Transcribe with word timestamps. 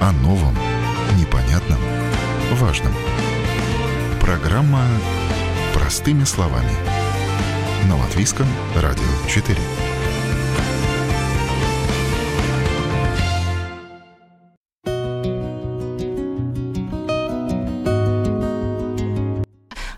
О 0.00 0.12
новом, 0.12 0.54
непонятном, 1.18 1.78
важном. 2.52 2.92
Программа 4.18 4.86
«Простыми 5.74 6.24
словами». 6.24 6.72
На 7.86 7.98
Латвийском 7.98 8.46
радио 8.74 9.04
4. 9.28 9.58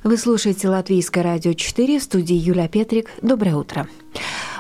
Вы 0.03 0.17
слушаете 0.17 0.69
Латвийское 0.69 1.23
радио 1.23 1.53
4 1.53 2.01
в 2.01 2.03
студии 2.03 2.35
Юля 2.35 2.67
Петрик. 2.67 3.09
Доброе 3.23 3.55
утро. 3.55 3.87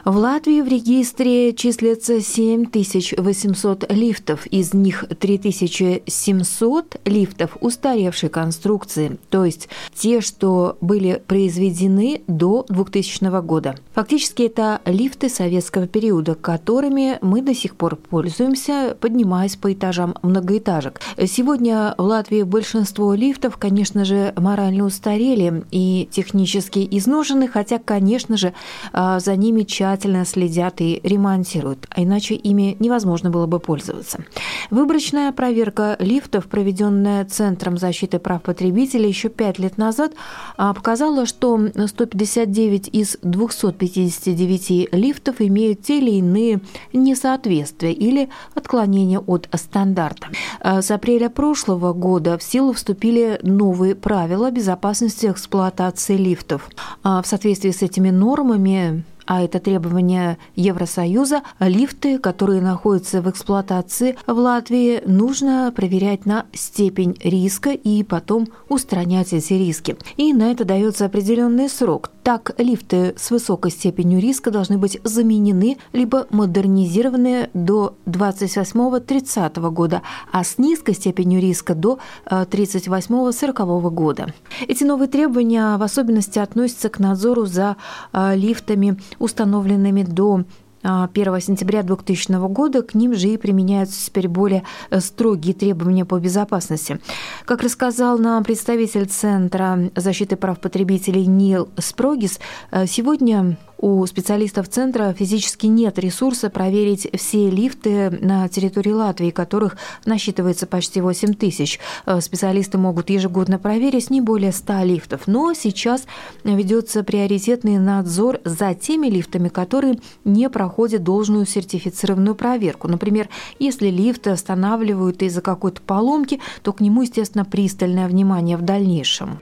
В 0.04 0.16
Латвии 0.16 0.60
в 0.62 0.66
регистре 0.66 1.54
числится 1.54 2.20
7800 2.20 3.92
лифтов, 3.92 4.46
из 4.46 4.74
них 4.74 5.04
3700 5.20 6.96
лифтов 7.04 7.56
устаревшей 7.60 8.28
конструкции, 8.28 9.20
то 9.30 9.44
есть 9.44 9.68
те, 9.94 10.20
что 10.20 10.76
были 10.80 11.22
произведены 11.24 12.22
до 12.26 12.66
2000 12.68 13.42
года. 13.42 13.76
Фактически 13.94 14.42
это 14.42 14.80
лифты 14.86 15.28
советского 15.28 15.86
периода, 15.86 16.34
которыми 16.34 17.18
мы 17.20 17.40
до 17.40 17.54
сих 17.54 17.76
пор 17.76 17.94
пользуемся, 17.94 18.96
поднимаясь 19.00 19.54
по 19.54 19.72
этажам 19.72 20.16
многоэтажек. 20.22 21.00
Сегодня 21.26 21.94
в 21.96 22.02
Латвии 22.02 22.42
большинство 22.42 23.14
лифтов, 23.14 23.56
конечно 23.56 24.04
же, 24.04 24.34
морально 24.36 24.84
устарели 24.84 25.62
и 25.70 26.08
технически 26.10 26.88
изношены, 26.90 27.46
хотя, 27.46 27.78
конечно 27.78 28.36
же, 28.36 28.52
а, 28.92 29.20
за 29.20 29.36
ними 29.36 29.62
часто 29.62 29.91
тщательно 29.92 30.24
следят 30.24 30.80
и 30.80 31.00
ремонтируют, 31.02 31.86
а 31.90 32.02
иначе 32.02 32.34
ими 32.34 32.76
невозможно 32.78 33.30
было 33.30 33.46
бы 33.46 33.60
пользоваться. 33.60 34.24
Выборочная 34.70 35.32
проверка 35.32 35.96
лифтов, 35.98 36.46
проведенная 36.46 37.24
Центром 37.24 37.76
защиты 37.76 38.18
прав 38.18 38.42
потребителей 38.42 39.08
еще 39.08 39.28
пять 39.28 39.58
лет 39.58 39.78
назад, 39.78 40.12
а, 40.56 40.72
показала, 40.72 41.26
что 41.26 41.60
159 41.86 42.88
из 42.88 43.18
259 43.22 44.88
лифтов 44.92 45.40
имеют 45.40 45.82
те 45.82 45.98
или 45.98 46.12
иные 46.12 46.60
несоответствия 46.92 47.92
или 47.92 48.28
отклонения 48.54 49.18
от 49.18 49.48
стандарта. 49.54 50.28
А, 50.60 50.80
с 50.80 50.90
апреля 50.90 51.28
прошлого 51.28 51.92
года 51.92 52.38
в 52.38 52.42
силу 52.42 52.72
вступили 52.72 53.38
новые 53.42 53.94
правила 53.94 54.50
безопасности 54.50 55.26
эксплуатации 55.26 56.16
лифтов. 56.16 56.70
А, 57.02 57.20
в 57.22 57.26
соответствии 57.26 57.70
с 57.70 57.82
этими 57.82 58.10
нормами 58.10 59.04
а 59.26 59.42
это 59.42 59.58
требование 59.60 60.38
Евросоюза, 60.56 61.42
лифты, 61.60 62.18
которые 62.18 62.60
находятся 62.60 63.22
в 63.22 63.30
эксплуатации 63.30 64.16
в 64.26 64.38
Латвии, 64.38 65.02
нужно 65.06 65.72
проверять 65.74 66.26
на 66.26 66.46
степень 66.52 67.16
риска 67.22 67.70
и 67.70 68.02
потом 68.02 68.48
устранять 68.68 69.32
эти 69.32 69.54
риски. 69.54 69.96
И 70.16 70.32
на 70.32 70.50
это 70.50 70.64
дается 70.64 71.06
определенный 71.06 71.68
срок. 71.68 72.10
Так, 72.22 72.54
лифты 72.58 73.14
с 73.16 73.32
высокой 73.32 73.72
степенью 73.72 74.20
риска 74.20 74.52
должны 74.52 74.78
быть 74.78 75.00
заменены 75.02 75.78
либо 75.92 76.28
модернизированы 76.30 77.50
до 77.52 77.96
28-30 78.06 79.70
года, 79.70 80.02
а 80.30 80.44
с 80.44 80.56
низкой 80.56 80.94
степенью 80.94 81.40
риска 81.40 81.74
до 81.74 81.98
38-40 82.26 83.86
э, 83.86 83.90
года. 83.90 84.34
Эти 84.68 84.84
новые 84.84 85.08
требования 85.08 85.76
в 85.76 85.82
особенности 85.82 86.38
относятся 86.38 86.90
к 86.90 87.00
надзору 87.00 87.44
за 87.46 87.76
э, 88.12 88.36
лифтами 88.36 89.00
установленными 89.18 90.04
до 90.04 90.44
1 90.82 91.34
а, 91.34 91.40
сентября 91.40 91.82
2000 91.82 92.48
года, 92.48 92.82
к 92.82 92.94
ним 92.94 93.14
же 93.14 93.28
и 93.28 93.36
применяются 93.36 94.06
теперь 94.06 94.28
более 94.28 94.64
э, 94.90 95.00
строгие 95.00 95.54
требования 95.54 96.04
по 96.04 96.18
безопасности. 96.18 97.00
Как 97.44 97.62
рассказал 97.62 98.18
нам 98.18 98.44
представитель 98.44 99.06
Центра 99.06 99.90
защиты 99.96 100.36
прав 100.36 100.60
потребителей 100.60 101.26
Нил 101.26 101.68
Спрогис, 101.78 102.40
э, 102.70 102.86
сегодня 102.86 103.56
у 103.82 104.06
специалистов 104.06 104.68
центра 104.68 105.12
физически 105.12 105.66
нет 105.66 105.98
ресурса 105.98 106.50
проверить 106.50 107.08
все 107.14 107.50
лифты 107.50 108.10
на 108.10 108.48
территории 108.48 108.92
Латвии, 108.92 109.30
которых 109.30 109.76
насчитывается 110.06 110.68
почти 110.68 111.00
8 111.00 111.34
тысяч. 111.34 111.80
Э, 112.06 112.20
специалисты 112.20 112.78
могут 112.78 113.10
ежегодно 113.10 113.58
проверить 113.58 114.08
не 114.08 114.20
более 114.20 114.52
100 114.52 114.84
лифтов. 114.84 115.22
Но 115.26 115.52
сейчас 115.52 116.06
ведется 116.44 117.02
приоритетный 117.02 117.78
надзор 117.78 118.38
за 118.44 118.72
теми 118.74 119.08
лифтами, 119.08 119.48
которые 119.48 119.98
не 120.24 120.48
проходят 120.48 121.02
должную 121.02 121.44
сертифицированную 121.44 122.36
проверку. 122.36 122.86
Например, 122.86 123.28
если 123.58 123.88
лифты 123.88 124.30
останавливают 124.30 125.22
из-за 125.22 125.42
какой-то 125.42 125.82
поломки, 125.82 126.40
то 126.62 126.72
к 126.72 126.80
нему, 126.80 127.02
естественно, 127.02 127.44
пристальное 127.44 128.06
внимание 128.06 128.56
в 128.56 128.62
дальнейшем. 128.62 129.40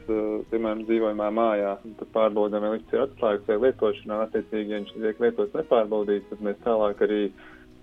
Attiecīgi, 4.30 4.70
ja 4.70 4.80
viņš 4.80 4.92
tiek 4.96 5.24
lietots 5.26 5.56
nepārbaudīts, 5.58 6.30
tad 6.30 6.44
mēs 6.46 6.62
tālāk 6.64 7.02
arī 7.06 7.22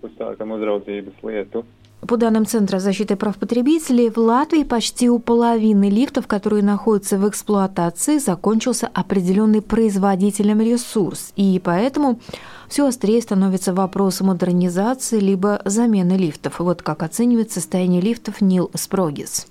uzsākam 0.02 0.56
uzraudzības 0.56 1.20
lietu. 1.22 1.64
По 2.06 2.16
данным 2.16 2.46
Центра 2.46 2.78
защиты 2.78 3.16
прав 3.16 3.36
потребителей, 3.38 4.08
в 4.08 4.18
Латвии 4.18 4.62
почти 4.62 5.10
у 5.10 5.18
половины 5.18 5.90
лифтов, 5.90 6.28
которые 6.28 6.62
находятся 6.62 7.18
в 7.18 7.28
эксплуатации, 7.28 8.18
закончился 8.18 8.88
определенный 8.94 9.62
производителем 9.62 10.60
ресурс. 10.60 11.32
И 11.34 11.60
поэтому 11.62 12.20
все 12.68 12.86
острее 12.86 13.20
становится 13.20 13.74
вопрос 13.74 14.20
модернизации 14.20 15.18
либо 15.18 15.60
замены 15.64 16.12
лифтов. 16.12 16.60
Вот 16.60 16.82
как 16.82 17.02
оценивает 17.02 17.50
состояние 17.50 18.00
лифтов 18.00 18.40
Нил 18.40 18.70
Спрогис. 18.74 19.48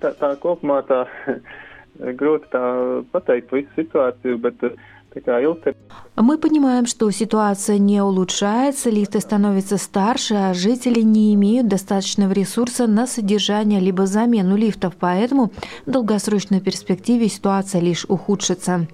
Tā, 0.00 0.12
tā 0.14 0.36
kopumā 0.38 0.82
tā 0.86 1.06
grūti 1.98 2.50
tā 2.52 2.62
pateikt 3.10 3.52
visu 3.54 3.70
situāciju, 3.78 4.38
bet 4.38 4.62
мы 6.22 6.38
понимаем, 6.38 6.86
что 6.86 7.10
ситуация 7.10 7.78
не 7.78 8.00
улучшается, 8.02 8.90
лифты 8.90 9.20
становятся 9.20 9.76
старше, 9.76 10.34
а 10.34 10.54
жители 10.54 11.00
не 11.00 11.34
имеют 11.34 11.68
достаточного 11.68 12.32
ресурса 12.32 12.86
на 12.86 13.06
содержание 13.06 13.80
либо 13.80 14.06
замену 14.06 14.56
лифтов, 14.56 14.94
поэтому 14.98 15.52
в 15.86 15.90
долгосрочной 15.90 16.60
перспективе 16.60 17.28
ситуация 17.28 17.80
лишь 17.80 18.04
ухудшится. 18.04 18.86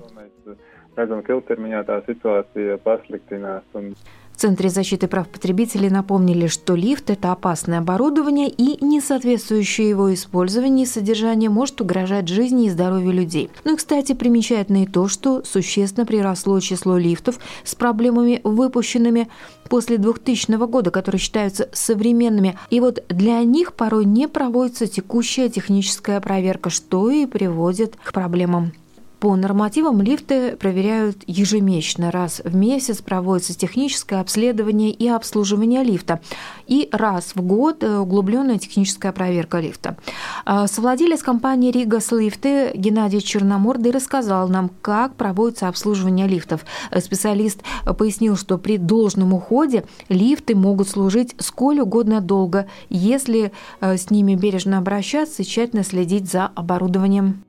Центре 4.40 4.70
защиты 4.70 5.06
прав 5.06 5.28
потребителей 5.28 5.90
напомнили, 5.90 6.46
что 6.46 6.74
лифт– 6.74 7.04
это 7.10 7.30
опасное 7.30 7.80
оборудование, 7.80 8.48
и 8.48 8.82
несоответствующее 8.82 9.90
его 9.90 10.14
использование 10.14 10.86
и 10.86 10.88
содержание 10.88 11.50
может 11.50 11.82
угрожать 11.82 12.26
жизни 12.26 12.64
и 12.64 12.70
здоровью 12.70 13.12
людей. 13.12 13.50
Ну 13.64 13.74
и, 13.74 13.76
кстати, 13.76 14.14
примечательно 14.14 14.84
и 14.84 14.86
то, 14.86 15.08
что 15.08 15.44
существенно 15.44 16.06
приросло 16.06 16.58
число 16.60 16.96
лифтов 16.96 17.38
с 17.64 17.74
проблемами, 17.74 18.40
выпущенными 18.42 19.28
после 19.68 19.98
2000 19.98 20.56
года, 20.68 20.90
которые 20.90 21.20
считаются 21.20 21.68
современными. 21.74 22.58
И 22.70 22.80
вот 22.80 23.04
для 23.10 23.42
них 23.44 23.74
порой 23.74 24.06
не 24.06 24.26
проводится 24.26 24.86
текущая 24.86 25.50
техническая 25.50 26.18
проверка, 26.18 26.70
что 26.70 27.10
и 27.10 27.26
приводит 27.26 27.94
к 28.02 28.14
проблемам. 28.14 28.72
По 29.20 29.36
нормативам 29.36 30.00
лифты 30.00 30.56
проверяют 30.56 31.18
ежемесячно. 31.26 32.10
Раз 32.10 32.40
в 32.42 32.56
месяц 32.56 33.02
проводится 33.02 33.56
техническое 33.56 34.18
обследование 34.18 34.90
и 34.90 35.06
обслуживание 35.08 35.84
лифта. 35.84 36.22
И 36.66 36.88
раз 36.90 37.32
в 37.34 37.42
год 37.42 37.84
э, 37.84 37.98
углубленная 37.98 38.56
техническая 38.56 39.12
проверка 39.12 39.60
лифта. 39.60 39.98
А, 40.46 40.66
совладелец 40.66 41.22
компании 41.22 41.70
«Ригас 41.70 42.12
Лифты» 42.12 42.70
Геннадий 42.74 43.20
Черномордый 43.20 43.92
рассказал 43.92 44.48
нам, 44.48 44.70
как 44.80 45.16
проводится 45.16 45.68
обслуживание 45.68 46.26
лифтов. 46.26 46.64
Специалист 46.98 47.60
пояснил, 47.98 48.38
что 48.38 48.56
при 48.56 48.78
должном 48.78 49.34
уходе 49.34 49.84
лифты 50.08 50.54
могут 50.54 50.88
служить 50.88 51.34
сколь 51.38 51.80
угодно 51.80 52.22
долго, 52.22 52.68
если 52.88 53.52
э, 53.82 53.98
с 53.98 54.10
ними 54.10 54.34
бережно 54.34 54.78
обращаться 54.78 55.42
и 55.42 55.44
тщательно 55.44 55.84
следить 55.84 56.30
за 56.30 56.46
оборудованием. 56.46 57.44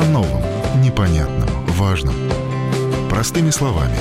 О 0.00 0.04
новом, 0.04 0.42
непонятном, 0.80 1.46
важном. 1.66 2.14
Простыми 3.10 3.50
словами. 3.50 3.98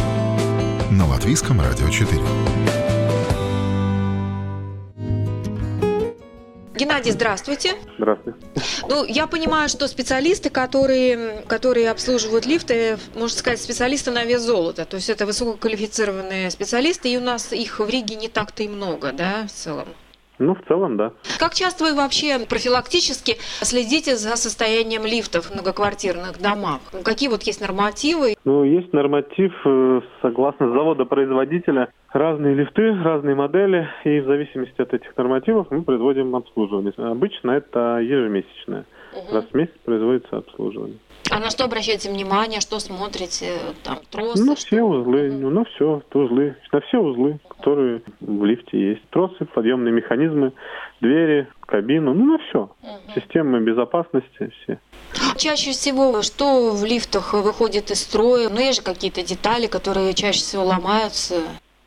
На 0.89 1.05
Латвийском 1.05 1.59
радио 1.59 1.89
4. 1.89 2.21
Геннадий, 6.73 7.11
здравствуйте. 7.11 7.75
Здравствуйте. 7.97 8.39
Ну, 8.87 9.03
я 9.03 9.27
понимаю, 9.27 9.67
что 9.67 9.89
специалисты, 9.89 10.49
которые, 10.49 11.41
которые 11.47 11.91
обслуживают 11.91 12.45
лифты, 12.45 12.97
можно 13.15 13.37
сказать, 13.37 13.61
специалисты 13.61 14.11
на 14.11 14.23
вес 14.23 14.41
золота. 14.41 14.85
То 14.85 14.95
есть 14.95 15.09
это 15.09 15.25
высококвалифицированные 15.25 16.49
специалисты, 16.49 17.11
и 17.11 17.17
у 17.17 17.21
нас 17.21 17.51
их 17.51 17.79
в 17.79 17.89
Риге 17.89 18.15
не 18.15 18.29
так-то 18.29 18.63
и 18.63 18.69
много, 18.69 19.11
да, 19.11 19.47
в 19.47 19.51
целом? 19.51 19.89
Ну, 20.39 20.55
в 20.55 20.61
целом, 20.67 20.95
да. 20.95 21.11
Как 21.37 21.53
часто 21.53 21.83
вы 21.83 21.93
вообще 21.93 22.39
профилактически 22.47 23.35
следите 23.61 24.15
за 24.15 24.37
состоянием 24.37 25.03
лифтов 25.03 25.45
в 25.45 25.53
многоквартирных 25.53 26.41
домах? 26.41 26.79
Какие 27.03 27.27
вот 27.27 27.43
есть 27.43 27.59
нормативы? 27.59 28.35
Ну, 28.45 28.63
есть 28.63 28.93
норматив, 28.93 29.53
э, 29.65 30.01
согласно 30.21 30.69
завода-производителя, 30.69 31.89
разные 32.13 32.55
лифты, 32.55 32.95
разные 33.03 33.35
модели, 33.35 33.89
и 34.05 34.21
в 34.21 34.25
зависимости 34.25 34.81
от 34.81 34.93
этих 34.93 35.15
нормативов 35.17 35.67
мы 35.71 35.83
производим 35.83 36.33
обслуживание. 36.35 36.93
Обычно 36.97 37.51
это 37.51 37.99
ежемесячное. 37.99 38.85
Угу. 39.13 39.35
Раз 39.35 39.45
в 39.45 39.53
месяц 39.53 39.73
производится 39.83 40.37
обслуживание. 40.37 40.97
А 41.31 41.39
на 41.39 41.51
что 41.51 41.65
обращаете 41.65 42.09
внимание, 42.09 42.59
что 42.59 42.79
смотрите? 42.79 43.59
Там 43.83 43.99
тросы? 44.09 44.43
Ну, 44.43 44.55
все 44.55 44.81
узлы, 44.81 45.31
ну, 45.31 45.49
ну 45.51 45.65
все, 45.65 46.01
узлы. 46.13 46.55
На 46.71 46.81
все 46.81 46.97
узлы, 46.97 47.39
которые 47.47 48.01
в 48.19 48.45
лифте 48.45 48.91
есть. 48.91 49.07
Тросы, 49.11 49.45
подъемные 49.45 49.93
механизмы, 49.93 50.53
двери, 51.01 51.47
кабину, 51.61 52.13
ну, 52.13 52.25
на 52.25 52.37
все. 52.39 52.71
Угу. 52.81 53.13
Системы 53.15 53.59
безопасности 53.61 54.51
все. 54.63 54.79
Чаще 55.37 55.71
всего 55.71 56.21
что 56.21 56.71
в 56.71 56.83
лифтах 56.83 57.33
выходит 57.33 57.91
из 57.91 58.01
строя? 58.01 58.49
Ну, 58.49 58.59
есть 58.59 58.79
же 58.79 58.83
какие-то 58.83 59.23
детали, 59.23 59.67
которые 59.67 60.13
чаще 60.13 60.39
всего 60.39 60.63
ломаются. 60.63 61.35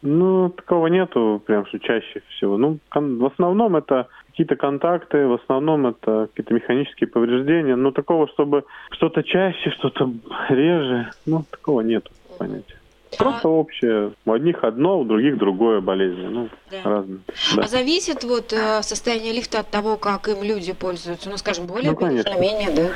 Ну, 0.03 0.51
такого 0.51 0.89
нету, 0.89 1.43
прям 1.47 1.65
что 1.67 1.79
чаще 1.79 2.23
всего. 2.31 2.57
Ну, 2.57 2.79
в 2.93 3.27
основном 3.27 3.77
это 3.77 4.09
какие-то 4.33 4.57
контакты, 4.57 5.27
в 5.27 5.35
основном 5.35 5.87
это 5.87 6.29
какие-то 6.29 6.55
механические 6.55 7.09
повреждения. 7.09 7.77
Но 7.77 7.93
такого, 7.93 8.27
чтобы 8.29 8.65
что-то 8.91 9.23
чаще, 9.23 9.71
что-то 9.71 10.11
реже, 10.49 11.11
ну, 11.27 11.45
такого 11.51 11.83
нету 11.83 12.11
понятия. 12.39 12.77
Просто 13.19 13.47
а... 13.47 13.51
общее. 13.51 14.13
У 14.25 14.33
одних 14.33 14.65
одно, 14.65 14.99
у 14.99 15.05
других 15.05 15.37
другое 15.37 15.83
болезнь. 15.83 16.27
Ну, 16.29 16.49
да. 16.71 16.79
разные. 16.83 17.19
Да. 17.57 17.63
А 17.63 17.69
зависит 17.69 18.25
вот 18.25 18.55
э, 18.55 18.83
состояние 18.83 19.35
лифта 19.35 19.61
от 19.61 19.69
того, 19.69 19.99
как 19.99 20.29
им 20.29 20.43
люди 20.43 20.73
пользуются? 20.73 21.29
Ну, 21.29 21.37
скажем, 21.37 21.67
более, 21.67 21.91
ну, 21.91 21.97
конечно. 21.97 22.41
менее, 22.41 22.71
да? 22.75 22.89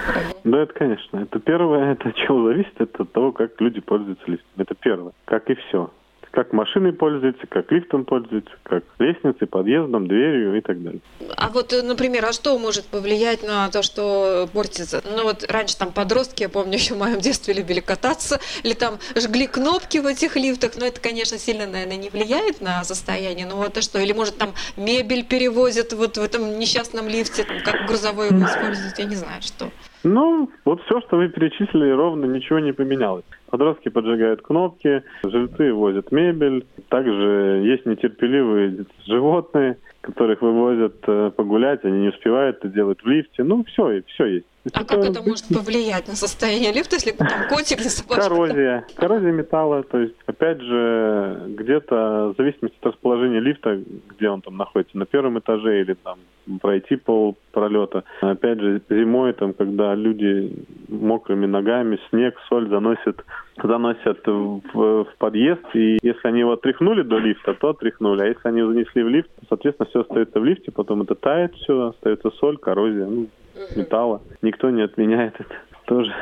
Да, 0.43 0.63
это 0.63 0.73
конечно. 0.73 1.19
Это 1.19 1.39
первое, 1.39 1.93
это 1.93 2.09
от 2.09 2.15
чего 2.17 2.47
зависит, 2.47 2.81
это 2.81 3.03
от 3.03 3.13
того, 3.13 3.33
как 3.33 3.61
люди 3.61 3.81
пользуются 3.83 4.25
лифтом. 4.27 4.49
Это 4.57 4.75
первое. 4.75 5.13
Как 5.27 5.51
и 5.51 5.55
все 5.55 5.91
как 6.37 6.53
машиной 6.53 6.93
пользуется, 6.93 7.47
как 7.47 7.73
лифтом 7.73 8.05
пользуется, 8.05 8.53
как 8.63 8.85
лестницей, 8.99 9.47
подъездом, 9.47 10.07
дверью 10.07 10.59
и 10.59 10.61
так 10.61 10.83
далее. 10.83 11.01
А 11.35 11.49
вот, 11.49 11.73
э, 11.73 11.81
например, 11.81 12.27
а 12.27 12.33
что 12.35 12.59
может 12.59 12.85
повлиять 12.85 13.43
на 13.43 13.71
то, 13.71 13.83
что 13.83 14.47
портится? 14.53 15.03
Ну 15.17 15.23
вот 15.23 15.51
раньше 15.51 15.79
там 15.79 15.93
подростки, 15.93 16.43
я 16.43 16.51
помню, 16.51 16.75
еще 16.75 16.93
в 16.93 16.99
моем 16.99 17.21
детстве 17.21 17.55
любили 17.55 17.81
кататься, 17.81 18.39
или 18.65 18.75
там 18.75 18.99
жгли 19.15 19.47
кнопки 19.47 19.97
в 19.97 20.05
этих 20.05 20.37
лифтах, 20.37 20.73
но 20.79 20.85
это, 20.85 21.01
конечно, 21.01 21.39
сильно, 21.39 21.67
наверное, 21.67 21.97
не 21.97 22.11
влияет 22.11 22.61
на 22.61 22.85
состояние, 22.85 23.47
ну 23.47 23.57
вот 23.57 23.79
а 23.79 23.81
что? 23.81 23.99
Или 23.99 24.13
может 24.13 24.37
там 24.37 24.53
мебель 24.77 25.25
перевозят 25.25 25.95
вот 25.95 26.19
в 26.19 26.23
этом 26.23 26.59
несчастном 26.59 27.09
лифте, 27.09 27.45
там, 27.45 27.61
как 27.65 27.87
грузовой 27.87 28.27
его 28.27 28.45
используют, 28.45 28.99
я 28.99 29.07
не 29.07 29.17
знаю, 29.17 29.41
что. 29.41 29.71
Ну, 30.05 30.51
вот 30.65 30.83
все, 30.83 31.01
что 31.01 31.17
вы 31.17 31.29
перечислили, 31.29 31.91
ровно 31.91 32.27
ничего 32.27 32.59
не 32.59 32.73
поменялось. 32.73 33.25
Подростки 33.51 33.89
поджигают 33.89 34.43
кнопки, 34.43 35.03
жильцы 35.25 35.73
возят 35.73 36.13
мебель. 36.13 36.67
Также 36.89 37.63
есть 37.65 37.87
нетерпеливые 37.87 38.87
животные, 39.07 39.79
которых 40.01 40.43
вывозят 40.43 40.97
э, 41.07 41.31
погулять, 41.35 41.85
они 41.85 42.01
не 42.01 42.09
успевают 42.09 42.59
это 42.59 42.69
делать 42.69 43.03
в 43.03 43.07
лифте. 43.07 43.43
Ну, 43.43 43.65
все, 43.65 44.03
все 44.07 44.27
есть. 44.27 44.47
А 44.73 44.85
как 44.85 45.05
это 45.05 45.23
может 45.23 45.47
повлиять 45.49 46.09
на 46.09 46.15
состояние 46.15 46.73
лифта, 46.73 46.97
если 46.97 47.13
там 47.13 47.29
котик 47.49 47.81
или 47.81 47.89
собачка? 47.89 48.29
Коррозия. 48.29 48.87
Коррозия 48.97 49.33
металла. 49.33 49.83
То 49.83 49.99
есть, 49.99 50.15
опять 50.27 50.61
же, 50.61 51.43
где-то 51.49 52.33
в 52.33 52.35
зависимости 52.37 52.77
от 52.81 52.87
расположения 52.87 53.41
лифта, 53.41 53.81
где 54.09 54.29
он 54.29 54.43
там 54.43 54.57
находится, 54.57 54.99
на 54.99 55.07
первом 55.07 55.39
этаже 55.39 55.81
или 55.81 55.95
там 55.95 56.19
пройти 56.61 56.97
пол 56.97 57.37
пролета. 57.53 58.05
Опять 58.21 58.61
же, 58.61 58.81
зимой, 58.89 59.33
там, 59.33 59.53
когда 59.53 59.95
люди 59.95 60.53
мокрыми 60.89 61.47
ногами, 61.47 61.99
снег, 62.11 62.37
соль 62.49 62.69
заносят, 62.69 63.25
заносят 63.63 64.27
в, 64.27 64.61
в 64.73 65.09
подъезд, 65.19 65.65
и 65.75 65.99
если 66.03 66.29
они 66.29 66.41
его 66.41 66.53
отряхнули 66.53 67.03
до 67.03 67.19
лифта, 67.19 67.55
то 67.55 67.71
отряхнули, 67.71 68.23
а 68.23 68.27
если 68.27 68.49
они 68.49 68.63
занесли 68.63 69.03
в 69.03 69.09
лифт, 69.09 69.31
соответственно, 69.49 69.89
все 69.89 70.01
остается 70.03 70.41
в 70.41 70.45
лифте, 70.45 70.71
потом 70.71 71.03
это 71.03 71.15
тает 71.15 71.55
все, 71.55 71.89
остается 71.89 72.31
соль, 72.39 72.59
коррозия, 72.59 73.07
ну, 73.07 73.27
металла. 73.75 74.23
Никто 74.43 74.71
не 74.71 74.83
отменяет 74.83 75.35
это 75.39 75.55
тоже. 75.87 76.13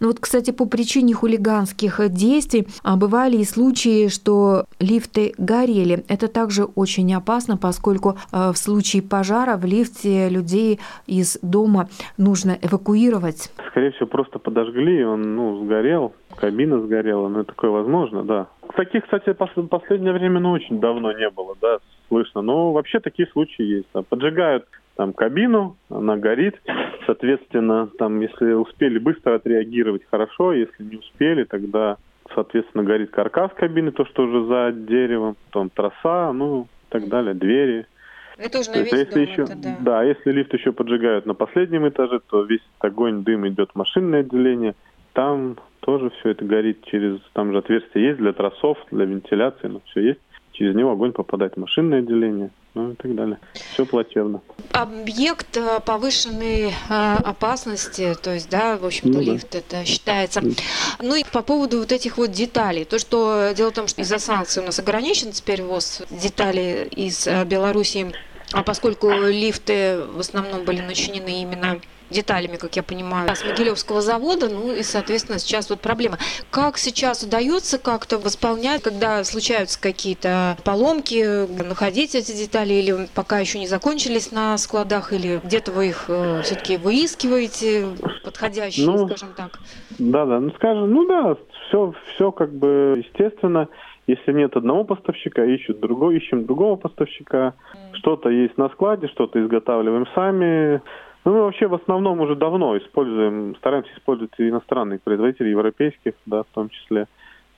Ну 0.00 0.08
вот, 0.08 0.20
кстати, 0.20 0.52
по 0.52 0.66
причине 0.66 1.12
хулиганских 1.12 2.00
действий 2.08 2.66
а, 2.82 2.96
бывали 2.96 3.36
и 3.36 3.44
случаи, 3.44 4.08
что 4.08 4.64
лифты 4.80 5.34
горели. 5.38 6.04
Это 6.08 6.28
также 6.28 6.64
очень 6.64 7.12
опасно, 7.14 7.56
поскольку 7.56 8.16
а, 8.32 8.52
в 8.52 8.56
случае 8.56 9.02
пожара 9.02 9.56
в 9.56 9.64
лифте 9.64 10.28
людей 10.28 10.80
из 11.06 11.38
дома 11.42 11.88
нужно 12.16 12.56
эвакуировать. 12.62 13.52
Скорее 13.70 13.90
всего, 13.92 14.06
просто 14.06 14.38
подожгли, 14.38 15.00
и 15.00 15.04
он 15.04 15.36
ну, 15.36 15.64
сгорел, 15.64 16.14
кабина 16.36 16.80
сгорела, 16.80 17.28
ну 17.28 17.44
такое 17.44 17.70
возможно, 17.70 18.22
да. 18.22 18.46
Таких, 18.76 19.04
кстати, 19.04 19.30
в 19.30 19.66
последнее 19.66 20.12
время 20.12 20.40
ну, 20.40 20.52
очень 20.52 20.78
давно 20.78 21.12
не 21.12 21.28
было, 21.30 21.56
да, 21.60 21.78
слышно. 22.08 22.42
Но 22.42 22.72
вообще 22.72 23.00
такие 23.00 23.28
случаи 23.28 23.62
есть. 23.62 23.88
Да. 23.92 24.02
Поджигают 24.02 24.66
там 24.98 25.12
кабину, 25.12 25.76
она 25.88 26.16
горит. 26.16 26.60
Соответственно, 27.06 27.88
там, 27.98 28.20
если 28.20 28.52
успели 28.52 28.98
быстро 28.98 29.36
отреагировать, 29.36 30.02
хорошо. 30.10 30.52
Если 30.52 30.82
не 30.82 30.96
успели, 30.96 31.44
тогда, 31.44 31.96
соответственно, 32.34 32.82
горит 32.82 33.10
каркас 33.12 33.52
кабины, 33.54 33.92
то, 33.92 34.04
что 34.06 34.24
уже 34.24 34.46
за 34.46 34.72
деревом, 34.72 35.36
потом 35.46 35.70
троса, 35.70 36.32
ну, 36.32 36.62
и 36.64 36.90
так 36.90 37.08
далее, 37.08 37.34
двери. 37.34 37.86
Это 38.36 38.58
уже 38.58 38.70
на 38.72 38.78
весь 38.78 38.92
если 38.92 39.14
дом, 39.14 39.22
еще, 39.22 39.42
это, 39.42 39.56
да. 39.56 39.76
да, 39.80 40.02
если 40.02 40.32
лифт 40.32 40.52
еще 40.52 40.72
поджигают 40.72 41.26
на 41.26 41.34
последнем 41.34 41.88
этаже, 41.88 42.20
то 42.28 42.42
весь 42.42 42.68
огонь, 42.80 43.22
дым 43.22 43.46
идет 43.48 43.70
в 43.72 43.76
машинное 43.76 44.20
отделение. 44.20 44.74
Там 45.12 45.58
тоже 45.80 46.10
все 46.10 46.30
это 46.30 46.44
горит 46.44 46.84
через, 46.86 47.20
там 47.34 47.52
же 47.52 47.58
отверстие 47.58 48.08
есть 48.08 48.18
для 48.18 48.32
тросов, 48.32 48.78
для 48.90 49.04
вентиляции, 49.04 49.68
но 49.68 49.80
все 49.86 50.00
есть. 50.00 50.20
Через 50.58 50.74
него 50.74 50.90
огонь 50.90 51.12
попадает 51.12 51.54
в 51.54 51.60
машинное 51.60 52.00
отделение 52.00 52.50
ну 52.78 52.92
и 52.92 52.94
так 52.94 53.14
далее. 53.14 53.38
Все 53.72 53.84
плачевно. 53.84 54.40
Объект 54.72 55.56
э, 55.56 55.80
повышенной 55.84 56.68
э, 56.68 56.70
опасности, 56.88 58.14
то 58.22 58.34
есть, 58.34 58.48
да, 58.50 58.76
в 58.76 58.86
общем-то, 58.86 59.18
ну, 59.18 59.24
лифт 59.24 59.52
да. 59.52 59.58
это 59.58 59.84
считается. 59.84 60.42
Ну 61.02 61.16
и 61.16 61.24
по 61.32 61.42
поводу 61.42 61.78
вот 61.78 61.92
этих 61.92 62.18
вот 62.18 62.30
деталей. 62.30 62.84
То, 62.84 62.98
что 62.98 63.52
дело 63.56 63.70
в 63.70 63.74
том, 63.74 63.88
что 63.88 64.02
из-за 64.02 64.18
санкций 64.18 64.62
у 64.62 64.66
нас 64.66 64.78
ограничен 64.78 65.32
теперь 65.32 65.62
ввоз 65.62 66.02
деталей 66.10 66.84
из 66.84 67.26
э, 67.26 67.44
Беларуси, 67.44 68.12
а 68.52 68.62
поскольку 68.62 69.10
лифты 69.10 70.00
в 70.12 70.20
основном 70.20 70.64
были 70.64 70.80
начинены 70.80 71.42
именно 71.42 71.80
деталями, 72.10 72.56
как 72.56 72.76
я 72.76 72.82
понимаю, 72.82 73.34
с 73.34 73.44
Могилевского 73.44 74.00
завода, 74.00 74.48
ну 74.48 74.72
и, 74.72 74.82
соответственно, 74.82 75.38
сейчас 75.38 75.68
вот 75.70 75.80
проблема. 75.80 76.18
Как 76.50 76.78
сейчас 76.78 77.22
удается 77.22 77.78
как-то 77.78 78.18
восполнять, 78.18 78.82
когда 78.82 79.22
случаются 79.24 79.80
какие-то 79.80 80.56
поломки, 80.64 81.46
находить 81.62 82.14
эти 82.14 82.32
детали, 82.32 82.74
или 82.74 83.08
пока 83.14 83.38
еще 83.38 83.58
не 83.58 83.66
закончились 83.66 84.32
на 84.32 84.56
складах, 84.58 85.12
или 85.12 85.40
где-то 85.44 85.72
вы 85.72 85.88
их 85.88 86.06
э, 86.08 86.42
все-таки 86.44 86.76
выискиваете, 86.76 87.88
подходящие, 88.24 88.86
ну, 88.86 89.06
скажем 89.06 89.34
так? 89.36 89.58
Да, 89.98 90.24
да, 90.24 90.40
ну 90.40 90.50
скажем, 90.56 90.90
ну 90.90 91.06
да, 91.06 91.36
все, 91.68 91.92
все 92.14 92.32
как 92.32 92.52
бы 92.52 93.04
естественно. 93.04 93.68
Если 94.08 94.32
нет 94.32 94.56
одного 94.56 94.84
поставщика, 94.84 95.44
ищут 95.44 95.80
другого, 95.80 96.12
ищем 96.12 96.46
другого 96.46 96.76
поставщика. 96.76 97.52
Что-то 97.92 98.30
есть 98.30 98.56
на 98.56 98.70
складе, 98.70 99.06
что-то 99.08 99.38
изготавливаем 99.38 100.06
сами. 100.14 100.80
Ну, 101.26 101.34
мы 101.34 101.42
вообще 101.42 101.66
в 101.66 101.74
основном 101.74 102.18
уже 102.22 102.34
давно 102.34 102.78
используем, 102.78 103.54
стараемся 103.56 103.92
использовать 103.94 104.32
иностранных 104.38 105.02
производителей, 105.02 105.50
европейских, 105.50 106.14
да, 106.24 106.42
в 106.42 106.46
том 106.54 106.70
числе, 106.70 107.06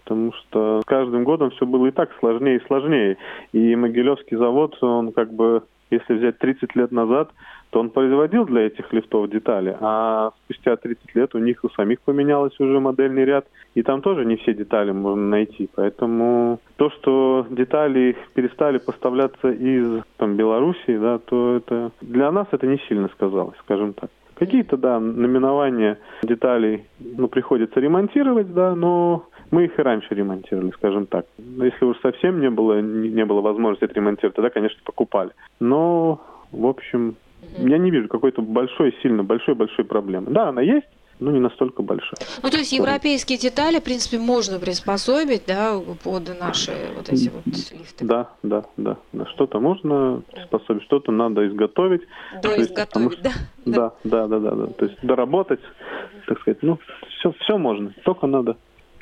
потому 0.02 0.32
что 0.32 0.80
с 0.80 0.84
каждым 0.86 1.22
годом 1.22 1.50
все 1.50 1.66
было 1.66 1.86
и 1.86 1.92
так 1.92 2.10
сложнее 2.18 2.56
и 2.56 2.66
сложнее. 2.66 3.16
И 3.52 3.76
Могилевский 3.76 4.36
завод, 4.36 4.76
он 4.82 5.12
как 5.12 5.32
бы, 5.32 5.62
если 5.92 6.14
взять 6.14 6.38
30 6.38 6.74
лет 6.74 6.90
назад, 6.90 7.30
то 7.70 7.80
он 7.80 7.90
производил 7.90 8.44
для 8.44 8.66
этих 8.66 8.92
лифтов 8.92 9.30
детали, 9.30 9.76
а 9.80 10.32
спустя 10.44 10.76
30 10.76 11.14
лет 11.14 11.34
у 11.34 11.38
них 11.38 11.64
у 11.64 11.68
самих 11.70 12.00
поменялось 12.00 12.58
уже 12.58 12.80
модельный 12.80 13.24
ряд, 13.24 13.46
и 13.74 13.82
там 13.82 14.02
тоже 14.02 14.24
не 14.24 14.36
все 14.36 14.54
детали 14.54 14.90
можно 14.90 15.28
найти. 15.28 15.70
Поэтому 15.74 16.58
то, 16.76 16.90
что 16.90 17.46
детали 17.48 18.16
перестали 18.34 18.78
поставляться 18.78 19.50
из 19.50 20.02
там, 20.16 20.36
Белоруссии, 20.36 20.98
да, 20.98 21.18
то 21.18 21.56
это 21.56 21.92
для 22.00 22.32
нас 22.32 22.48
это 22.50 22.66
не 22.66 22.78
сильно 22.88 23.08
сказалось, 23.08 23.56
скажем 23.64 23.92
так. 23.92 24.10
Какие-то, 24.34 24.76
да, 24.78 24.98
номинования 24.98 25.98
деталей 26.22 26.86
ну, 26.98 27.28
приходится 27.28 27.78
ремонтировать, 27.78 28.52
да, 28.54 28.74
но 28.74 29.26
мы 29.50 29.66
их 29.66 29.78
и 29.78 29.82
раньше 29.82 30.14
ремонтировали, 30.14 30.70
скажем 30.70 31.06
так. 31.06 31.26
Если 31.38 31.84
уж 31.84 31.98
совсем 32.00 32.40
не 32.40 32.48
было, 32.48 32.80
не 32.80 33.24
было 33.26 33.42
возможности 33.42 33.84
отремонтировать, 33.84 34.34
тогда, 34.34 34.48
конечно, 34.50 34.80
покупали. 34.84 35.30
Но, 35.60 36.22
в 36.52 36.66
общем, 36.66 37.16
я 37.58 37.78
не 37.78 37.90
вижу 37.90 38.08
какой-то 38.08 38.42
большой, 38.42 38.96
сильно 39.02 39.22
большой-большой 39.22 39.84
проблемы. 39.84 40.30
Да, 40.30 40.48
она 40.48 40.62
есть, 40.62 40.86
ну, 41.20 41.30
не 41.30 41.40
настолько 41.40 41.82
большая. 41.82 42.18
Ну, 42.42 42.50
то 42.50 42.56
есть 42.56 42.72
европейские 42.72 43.38
детали, 43.38 43.78
в 43.78 43.84
принципе, 43.84 44.18
можно 44.18 44.58
приспособить, 44.58 45.42
да, 45.46 45.78
под 46.02 46.38
наши 46.40 46.72
вот 46.96 47.08
эти 47.08 47.28
вот 47.28 47.44
лифты? 47.46 48.04
Да, 48.04 48.30
да, 48.42 48.64
да. 48.76 48.96
да. 49.12 49.26
Что-то 49.26 49.60
можно 49.60 50.22
приспособить, 50.32 50.82
что-то 50.84 51.12
надо 51.12 51.46
изготовить. 51.46 52.02
Доизготовить, 52.42 53.20
да? 53.22 53.32
Да, 53.66 53.92
да, 54.04 54.26
да, 54.26 54.38
да, 54.38 54.50
да. 54.52 54.66
То 54.68 54.86
есть 54.86 54.98
доработать, 55.02 55.60
так 56.26 56.40
сказать, 56.40 56.62
ну, 56.62 56.78
все, 57.18 57.32
все 57.40 57.58
можно, 57.58 57.92
только 58.04 58.26
надо 58.26 58.56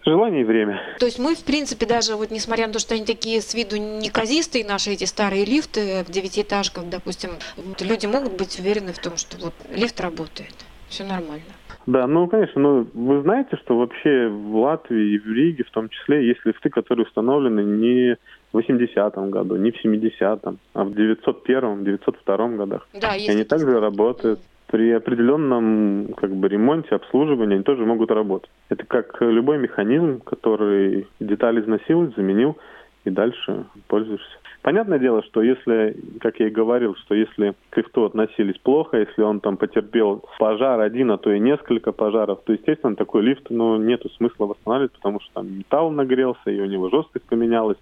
Желание 0.08 0.40
и 0.40 0.44
время. 0.44 0.80
То 0.98 1.04
есть 1.04 1.18
мы, 1.18 1.34
в 1.34 1.44
принципе, 1.44 1.84
даже 1.84 2.14
вот 2.16 2.30
несмотря 2.30 2.66
на 2.66 2.72
то, 2.72 2.78
что 2.78 2.94
они 2.94 3.04
такие 3.04 3.42
с 3.42 3.52
виду 3.52 3.76
неказистые, 3.76 4.64
наши 4.64 4.90
эти 4.90 5.04
старые 5.04 5.44
лифты 5.44 6.02
в 6.02 6.10
девятиэтажках, 6.10 6.88
допустим, 6.88 7.32
люди 7.80 8.06
могут 8.06 8.38
быть 8.38 8.58
уверены 8.58 8.94
в 8.94 8.98
том, 8.98 9.18
что 9.18 9.36
вот 9.36 9.52
лифт 9.70 10.00
работает, 10.00 10.54
все 10.88 11.04
нормально. 11.04 11.44
Да, 11.84 12.06
ну, 12.06 12.26
конечно, 12.26 12.60
ну, 12.60 12.86
вы 12.94 13.20
знаете, 13.20 13.56
что 13.62 13.76
вообще 13.76 14.28
в 14.28 14.56
Латвии 14.56 15.14
и 15.14 15.18
в 15.18 15.26
Риге 15.26 15.64
в 15.64 15.70
том 15.70 15.90
числе 15.90 16.26
есть 16.26 16.40
лифты, 16.44 16.70
которые 16.70 17.04
установлены 17.04 17.60
не 17.60 18.16
в 18.52 18.58
80-м 18.58 19.30
году, 19.30 19.56
не 19.56 19.72
в 19.72 19.84
70-м, 19.84 20.58
а 20.72 20.84
в 20.84 20.90
901-м, 20.92 21.84
902 21.84 22.48
годах. 22.48 22.88
Да, 22.94 23.14
и 23.14 23.28
они 23.28 23.44
также 23.44 23.78
работают 23.78 24.40
при 24.68 24.92
определенном 24.92 26.12
как 26.14 26.30
бы 26.30 26.48
ремонте, 26.48 26.94
обслуживании 26.94 27.56
они 27.56 27.64
тоже 27.64 27.84
могут 27.84 28.10
работать. 28.10 28.50
Это 28.68 28.84
как 28.86 29.16
любой 29.20 29.58
механизм, 29.58 30.20
который 30.20 31.06
детали 31.20 31.60
износил, 31.60 32.12
заменил 32.14 32.56
и 33.04 33.10
дальше 33.10 33.64
пользуешься. 33.86 34.38
Понятное 34.60 34.98
дело, 34.98 35.22
что 35.22 35.40
если, 35.40 35.96
как 36.20 36.40
я 36.40 36.48
и 36.48 36.50
говорил, 36.50 36.94
что 36.96 37.14
если 37.14 37.54
к 37.70 37.76
лифту 37.78 38.04
относились 38.04 38.58
плохо, 38.58 38.98
если 38.98 39.22
он 39.22 39.40
там 39.40 39.56
потерпел 39.56 40.24
пожар 40.38 40.80
один, 40.80 41.10
а 41.12 41.16
то 41.16 41.32
и 41.32 41.38
несколько 41.38 41.92
пожаров, 41.92 42.40
то, 42.44 42.52
естественно, 42.52 42.94
такой 42.94 43.22
лифт, 43.22 43.46
ну, 43.48 43.78
нету 43.78 44.10
смысла 44.10 44.46
восстанавливать, 44.46 44.92
потому 44.92 45.20
что 45.20 45.32
там 45.34 45.58
металл 45.58 45.90
нагрелся, 45.90 46.50
и 46.50 46.60
у 46.60 46.66
него 46.66 46.90
жесткость 46.90 47.24
поменялась, 47.26 47.78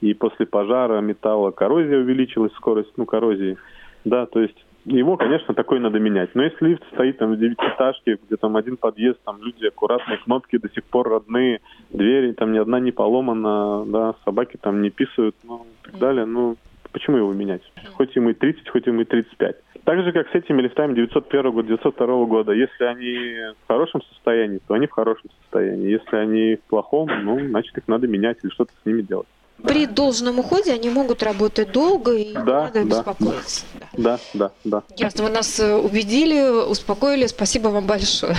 и 0.00 0.14
после 0.14 0.46
пожара 0.46 1.00
металла 1.00 1.50
коррозия 1.50 1.98
увеличилась, 1.98 2.52
скорость, 2.52 2.92
ну, 2.96 3.06
коррозии, 3.06 3.56
да, 4.04 4.26
то 4.26 4.40
есть 4.40 4.64
его, 4.84 5.16
конечно, 5.16 5.54
такой 5.54 5.80
надо 5.80 5.98
менять. 5.98 6.34
Но 6.34 6.44
если 6.44 6.68
лифт 6.68 6.82
стоит 6.92 7.18
там 7.18 7.32
в 7.32 7.38
девятиэтажке, 7.38 8.18
где 8.24 8.36
там 8.36 8.56
один 8.56 8.76
подъезд, 8.76 9.18
там 9.24 9.42
люди 9.42 9.66
аккуратные, 9.66 10.18
кнопки 10.18 10.58
до 10.58 10.68
сих 10.70 10.84
пор 10.84 11.08
родные, 11.08 11.60
двери 11.90 12.32
там 12.32 12.52
ни 12.52 12.58
одна 12.58 12.80
не 12.80 12.92
поломана, 12.92 13.84
да, 13.86 14.14
собаки 14.24 14.56
там 14.60 14.82
не 14.82 14.90
писают, 14.90 15.36
ну, 15.44 15.66
и 15.82 15.90
так 15.90 15.98
далее, 15.98 16.24
ну, 16.24 16.56
почему 16.92 17.18
его 17.18 17.32
менять? 17.32 17.62
Хоть 17.94 18.14
ему 18.16 18.30
и 18.30 18.34
30, 18.34 18.68
хоть 18.68 18.86
ему 18.86 19.02
и 19.02 19.04
35. 19.04 19.56
Так 19.84 20.02
же, 20.02 20.12
как 20.12 20.28
с 20.28 20.34
этими 20.34 20.60
лифтами 20.60 20.94
901 20.94 21.50
года, 21.50 21.68
902 21.68 22.24
года. 22.26 22.52
Если 22.52 22.84
они 22.84 23.54
в 23.62 23.68
хорошем 23.68 24.02
состоянии, 24.02 24.60
то 24.66 24.74
они 24.74 24.86
в 24.86 24.90
хорошем 24.90 25.30
состоянии. 25.40 25.90
Если 25.90 26.16
они 26.16 26.56
в 26.56 26.62
плохом, 26.68 27.08
ну, 27.24 27.38
значит, 27.40 27.76
их 27.78 27.88
надо 27.88 28.06
менять 28.06 28.38
или 28.42 28.50
что-то 28.50 28.72
с 28.82 28.86
ними 28.86 29.02
делать. 29.02 29.28
При 29.62 29.86
должном 29.86 30.38
уходе 30.38 30.72
они 30.72 30.88
могут 30.88 31.22
работать 31.22 31.72
долго 31.72 32.12
и 32.12 32.32
да, 32.32 32.40
не 32.40 32.44
надо 32.44 32.72
да, 32.72 32.84
беспокоиться. 32.84 33.66
Да, 33.96 34.18
да, 34.34 34.52
да. 34.64 34.82
Ясно, 34.96 35.24
вы 35.24 35.30
нас 35.30 35.58
э, 35.58 35.74
убедили, 35.74 36.68
успокоили, 36.70 37.26
спасибо 37.26 37.68
вам 37.68 37.86
большое. 37.86 38.34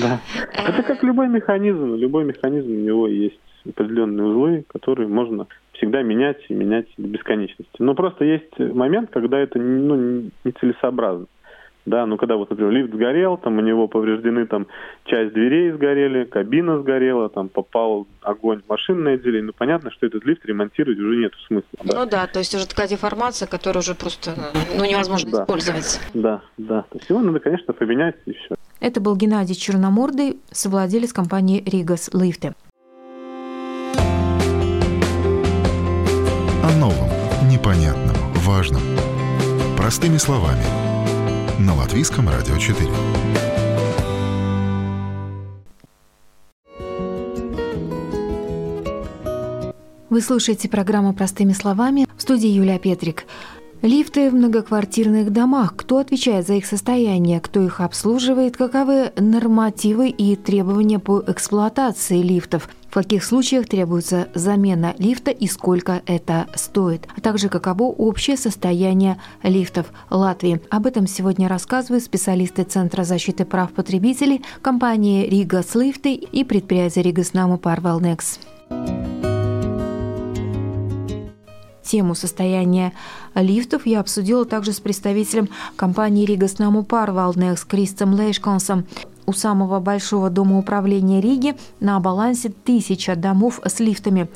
Да. 0.00 0.20
Это 0.52 0.82
как 0.82 1.02
любой 1.02 1.28
механизм. 1.28 1.94
Любой 1.94 2.24
механизм, 2.24 2.70
у 2.70 2.74
него 2.74 3.06
есть 3.08 3.38
определенные 3.64 4.26
узлы, 4.26 4.64
которые 4.68 5.08
можно 5.08 5.46
всегда 5.74 6.02
менять 6.02 6.38
и 6.48 6.54
менять 6.54 6.86
до 6.96 7.08
бесконечности. 7.08 7.76
Но 7.78 7.94
просто 7.94 8.24
есть 8.24 8.58
момент, 8.58 9.10
когда 9.10 9.38
это 9.38 9.58
ну, 9.58 10.30
нецелесообразно. 10.44 11.26
Да, 11.90 12.06
ну 12.06 12.16
когда 12.16 12.36
вот, 12.36 12.48
например, 12.50 12.70
лифт 12.70 12.94
сгорел, 12.94 13.36
там 13.36 13.58
у 13.58 13.60
него 13.62 13.88
повреждены 13.88 14.46
там 14.46 14.68
часть 15.06 15.32
дверей 15.32 15.72
сгорели, 15.72 16.22
кабина 16.22 16.78
сгорела, 16.78 17.28
там 17.28 17.48
попал 17.48 18.06
огонь 18.22 18.62
в 18.64 18.68
машинное 18.70 19.14
отделение, 19.14 19.46
ну 19.46 19.52
понятно, 19.52 19.90
что 19.90 20.06
этот 20.06 20.24
лифт 20.24 20.46
ремонтировать 20.46 21.00
уже 21.00 21.16
нет 21.16 21.32
смысла. 21.48 21.68
Да. 21.82 21.98
Ну 21.98 22.08
да, 22.08 22.28
то 22.28 22.38
есть 22.38 22.54
уже 22.54 22.68
такая 22.68 22.86
деформация, 22.86 23.48
которая 23.48 23.80
уже 23.80 23.96
просто 23.96 24.36
ну, 24.78 24.84
невозможно 24.84 25.32
да. 25.32 25.42
использовать. 25.42 26.00
Да, 26.14 26.42
да. 26.58 26.82
То 26.82 26.98
есть 26.98 27.10
его 27.10 27.20
надо, 27.22 27.40
конечно, 27.40 27.74
поменять 27.74 28.14
и 28.24 28.34
все. 28.34 28.54
Это 28.78 29.00
был 29.00 29.16
Геннадий 29.16 29.56
Черномордый, 29.56 30.38
совладелец 30.52 31.12
компании 31.12 31.60
«Ригас 31.66 32.08
Лифты». 32.14 32.54
О 36.62 36.78
новом, 36.78 37.10
непонятном, 37.50 38.14
важном. 38.46 38.82
Простыми 39.76 40.18
словами– 40.18 40.62
на 41.60 41.74
Латвийском 41.74 42.26
радио 42.28 42.56
4. 42.56 42.88
Вы 50.08 50.20
слушаете 50.22 50.68
программу 50.68 51.12
«Простыми 51.12 51.52
словами» 51.52 52.06
в 52.16 52.22
студии 52.22 52.48
Юлия 52.48 52.78
Петрик. 52.78 53.26
Лифты 53.82 54.30
в 54.30 54.34
многоквартирных 54.34 55.32
домах. 55.32 55.74
Кто 55.74 55.98
отвечает 55.98 56.46
за 56.46 56.54
их 56.54 56.66
состояние, 56.66 57.40
кто 57.40 57.62
их 57.62 57.80
обслуживает, 57.80 58.58
каковы 58.58 59.10
нормативы 59.16 60.10
и 60.10 60.36
требования 60.36 60.98
по 60.98 61.24
эксплуатации 61.26 62.20
лифтов, 62.20 62.68
в 62.90 62.94
каких 62.94 63.24
случаях 63.24 63.66
требуется 63.66 64.28
замена 64.34 64.94
лифта 64.98 65.30
и 65.30 65.46
сколько 65.46 66.02
это 66.04 66.46
стоит, 66.54 67.08
а 67.16 67.22
также 67.22 67.48
каково 67.48 67.84
общее 67.84 68.36
состояние 68.36 69.18
лифтов 69.42 69.86
Латвии. 70.10 70.60
Об 70.68 70.84
этом 70.84 71.06
сегодня 71.06 71.48
рассказывают 71.48 72.04
специалисты 72.04 72.64
Центра 72.64 73.04
защиты 73.04 73.46
прав 73.46 73.72
потребителей, 73.72 74.44
компании 74.60 75.26
«Ригас 75.26 75.74
Лифты» 75.74 76.14
и 76.14 76.44
предприятия 76.44 77.00
«Ригас 77.00 77.32
Наму 77.32 77.56
Парвалнекс». 77.56 78.40
Тему 81.90 82.14
состояния 82.14 82.92
лифтов 83.34 83.84
я 83.84 83.98
обсудила 83.98 84.44
также 84.44 84.72
с 84.72 84.78
представителем 84.78 85.48
компании 85.74 86.24
«Ригас 86.24 86.60
Наму 86.60 86.84
Парвалнекс» 86.84 87.64
Кристом 87.64 88.14
Лейшконсом. 88.14 88.86
У 89.26 89.32
самого 89.32 89.80
большого 89.80 90.30
дома 90.30 90.56
управления 90.60 91.20
Риги 91.20 91.56
на 91.80 91.98
балансе 91.98 92.50
тысяча 92.50 93.16
домов 93.16 93.58
с 93.64 93.80
лифтами. 93.80 94.28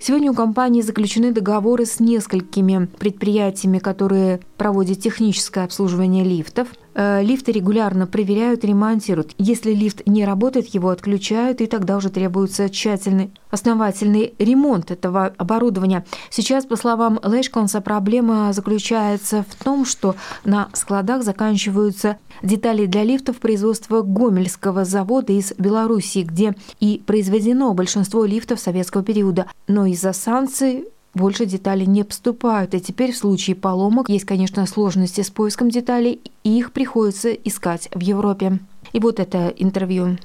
Сегодня 0.00 0.32
у 0.32 0.34
компании 0.34 0.82
заключены 0.82 1.30
договоры 1.30 1.86
с 1.86 2.00
несколькими 2.00 2.86
предприятиями, 2.98 3.78
которые 3.78 4.40
проводят 4.56 4.98
техническое 4.98 5.62
обслуживание 5.62 6.24
лифтов. 6.24 6.66
Э, 7.00 7.22
лифты 7.22 7.52
регулярно 7.52 8.08
проверяют, 8.08 8.64
ремонтируют. 8.64 9.32
Если 9.38 9.72
лифт 9.72 10.02
не 10.06 10.24
работает, 10.24 10.66
его 10.74 10.88
отключают, 10.88 11.60
и 11.60 11.66
тогда 11.66 11.96
уже 11.96 12.10
требуется 12.10 12.68
тщательный, 12.68 13.30
основательный 13.52 14.34
ремонт 14.40 14.90
этого 14.90 15.32
оборудования. 15.38 16.04
Сейчас, 16.28 16.66
по 16.66 16.74
словам 16.74 17.20
Лешконса, 17.22 17.80
проблема 17.80 18.52
заключается 18.52 19.44
в 19.48 19.62
том, 19.62 19.84
что 19.86 20.16
на 20.44 20.70
складах 20.72 21.22
заканчиваются 21.22 22.18
детали 22.42 22.86
для 22.86 23.04
лифтов 23.04 23.36
производства 23.36 24.02
Гомельского 24.02 24.84
завода 24.84 25.32
из 25.32 25.52
Белоруссии, 25.56 26.24
где 26.24 26.56
и 26.80 27.00
произведено 27.06 27.74
большинство 27.74 28.24
лифтов 28.24 28.58
советского 28.58 29.04
периода. 29.04 29.46
Но 29.68 29.86
из-за 29.86 30.12
санкций 30.12 30.88
больше 31.14 31.46
деталей 31.46 31.86
не 31.86 32.04
поступают, 32.04 32.74
и 32.74 32.80
теперь 32.80 33.12
в 33.12 33.16
случае 33.16 33.56
поломок 33.56 34.08
есть, 34.08 34.24
конечно, 34.24 34.66
сложности 34.66 35.20
с 35.22 35.30
поиском 35.30 35.70
деталей, 35.70 36.20
и 36.44 36.58
их 36.58 36.72
приходится 36.72 37.32
искать 37.32 37.88
в 37.94 38.00
Европе. 38.00 38.58
И 38.92 39.00
вот 39.00 39.20
это 39.20 39.48
интервью. 39.56 40.18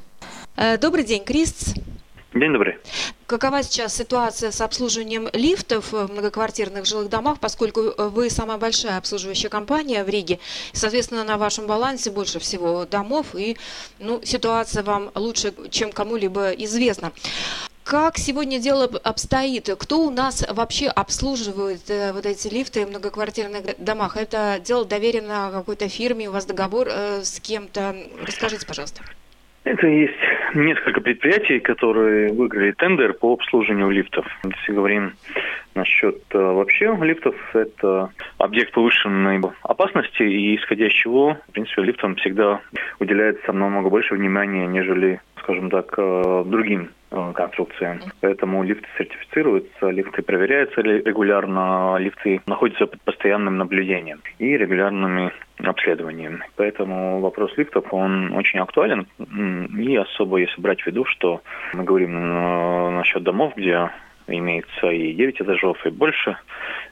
Э, 0.55 0.77
добрый 0.77 1.03
день, 1.03 1.23
Крис. 1.23 1.73
День 2.33 2.51
добрый. 2.51 2.77
Какова 3.27 3.61
сейчас 3.61 3.95
ситуация 3.95 4.49
с 4.49 4.59
обслуживанием 4.59 5.29
лифтов 5.33 5.91
в 5.91 6.11
многоквартирных 6.11 6.85
жилых 6.85 7.09
домах, 7.09 7.39
поскольку 7.39 7.93
вы 7.97 8.31
самая 8.31 8.57
большая 8.57 8.97
обслуживающая 8.97 9.49
компания 9.49 10.03
в 10.03 10.09
Риге, 10.09 10.39
соответственно, 10.71 11.23
на 11.23 11.37
вашем 11.37 11.67
балансе 11.67 12.09
больше 12.09 12.39
всего 12.39 12.85
домов, 12.85 13.35
и 13.35 13.57
ну, 13.99 14.19
ситуация 14.23 14.81
вам 14.81 15.11
лучше, 15.13 15.53
чем 15.69 15.91
кому-либо 15.91 16.51
известна. 16.51 17.11
Как 17.83 18.17
сегодня 18.17 18.59
дело 18.59 18.89
обстоит? 19.03 19.69
Кто 19.77 19.99
у 20.05 20.09
нас 20.09 20.45
вообще 20.49 20.87
обслуживает 20.87 21.89
э, 21.89 22.13
вот 22.13 22.25
эти 22.25 22.47
лифты 22.47 22.85
в 22.85 22.89
многоквартирных 22.89 23.77
домах? 23.77 24.15
Это 24.15 24.59
дело 24.63 24.85
доверено 24.85 25.49
какой-то 25.51 25.89
фирме, 25.89 26.29
у 26.29 26.31
вас 26.31 26.45
договор 26.45 26.87
э, 26.89 27.21
с 27.23 27.41
кем-то? 27.41 27.95
Расскажите, 28.25 28.65
пожалуйста. 28.65 29.01
Это 29.65 29.87
есть 29.87 30.13
несколько 30.55 31.01
предприятий, 31.01 31.59
которые 31.59 32.33
выиграли 32.33 32.71
тендер 32.71 33.13
по 33.13 33.33
обслуживанию 33.33 33.89
лифтов. 33.89 34.25
Если 34.43 34.73
говорим 34.73 35.13
насчет 35.75 36.21
э, 36.31 36.37
вообще 36.37 36.97
лифтов, 37.01 37.35
это 37.53 38.11
объект 38.37 38.71
повышенной 38.71 39.41
опасности, 39.61 40.23
и 40.23 40.55
исходя 40.55 40.87
из 40.87 40.93
чего, 40.93 41.37
в 41.49 41.51
принципе, 41.51 41.81
лифтам 41.81 42.15
всегда 42.15 42.61
уделяется 42.99 43.51
намного 43.51 43.89
больше 43.89 44.15
внимания, 44.15 44.67
нежели 44.67 45.19
скажем 45.43 45.69
так, 45.69 45.93
э, 45.97 46.43
другим 46.45 46.89
э, 47.11 47.31
конструкциям. 47.35 47.99
Поэтому 48.21 48.63
лифты 48.63 48.87
сертифицируются, 48.97 49.89
лифты 49.89 50.21
проверяются 50.21 50.81
регулярно, 50.81 51.97
лифты 51.99 52.41
находятся 52.47 52.87
под 52.87 53.01
постоянным 53.01 53.57
наблюдением 53.57 54.21
и 54.39 54.57
регулярными 54.57 55.31
обследованиями. 55.63 56.43
Поэтому 56.55 57.19
вопрос 57.19 57.55
лифтов, 57.57 57.93
он 57.93 58.33
очень 58.33 58.59
актуален. 58.59 59.07
И 59.77 59.95
особо 59.95 60.37
если 60.37 60.59
брать 60.59 60.81
в 60.81 60.87
виду, 60.87 61.05
что 61.05 61.41
мы 61.73 61.83
говорим 61.83 62.95
насчет 62.95 63.23
домов, 63.23 63.53
где 63.55 63.89
имеется 64.27 64.87
и 64.87 65.13
9 65.13 65.41
этажов, 65.41 65.85
и 65.85 65.89
больше, 65.89 66.37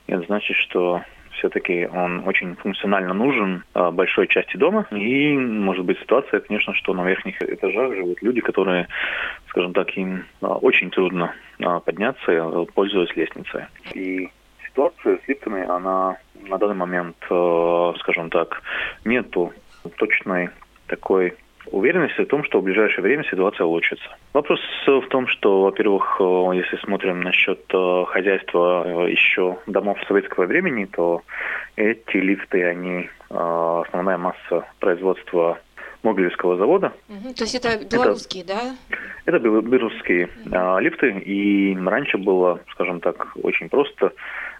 это 0.08 0.24
значит, 0.27 0.55
что 0.58 1.01
все-таки 1.41 1.88
он 1.88 2.27
очень 2.27 2.55
функционально 2.55 3.13
нужен 3.13 3.63
а, 3.74 3.91
большой 3.91 4.27
части 4.27 4.57
дома. 4.57 4.86
И 4.91 5.36
может 5.36 5.83
быть 5.86 6.00
ситуация, 6.00 6.39
конечно, 6.39 6.74
что 6.75 6.93
на 6.93 7.03
верхних 7.03 7.41
этажах 7.41 7.95
живут 7.95 8.21
люди, 8.21 8.41
которые, 8.41 8.88
скажем 9.50 9.74
так, 9.74 9.89
им 9.98 10.24
а, 10.41 10.55
очень 10.55 10.91
трудно 10.91 11.33
а, 11.60 11.79
подняться, 11.79 12.65
пользуясь 12.75 13.15
лестницей. 13.15 13.65
И 13.95 14.29
ситуация 14.67 15.17
с 15.17 15.27
лифтами, 15.27 15.67
она 15.67 16.17
на 16.48 16.57
данный 16.57 16.75
момент, 16.75 17.17
скажем 18.00 18.29
так, 18.29 18.62
нету 19.03 19.51
точной 19.98 20.50
такой 20.88 21.33
уверенности 21.68 22.22
в 22.22 22.27
том, 22.27 22.44
что 22.44 22.60
в 22.60 22.63
ближайшее 22.63 23.03
время 23.03 23.24
ситуация 23.24 23.65
улучшится. 23.65 24.06
Вопрос 24.34 24.60
в 24.86 25.08
том, 25.10 25.27
что, 25.27 25.63
во-первых, 25.63 26.18
э, 26.20 26.24
если 26.56 26.77
смотрим 26.84 27.22
насчет 27.22 27.62
э, 27.74 28.06
хозяйства 28.08 28.84
э, 28.86 29.12
еще 29.12 29.58
домов 29.68 29.98
советского 30.08 30.46
времени, 30.46 30.86
то 30.86 31.22
эти 31.75 32.18
лифты, 32.18 32.65
они 32.65 33.10
основная 33.30 34.18
масса 34.18 34.65
производства 34.80 35.58
Могилевского 36.03 36.58
завода. 36.58 36.91
Угу, 37.08 37.34
то 37.34 37.44
есть 37.44 37.56
это 37.56 37.77
белорусские, 37.86 38.44
это, 38.44 38.53
да? 38.53 38.75
Это 39.25 39.39
белорусские 39.39 40.30
угу. 40.46 40.80
лифты, 40.80 41.12
и 41.20 41.77
раньше 41.77 42.18
было, 42.18 42.60
скажем 42.72 43.00
так, 43.00 43.27
очень 43.41 43.70
просто. 43.70 44.12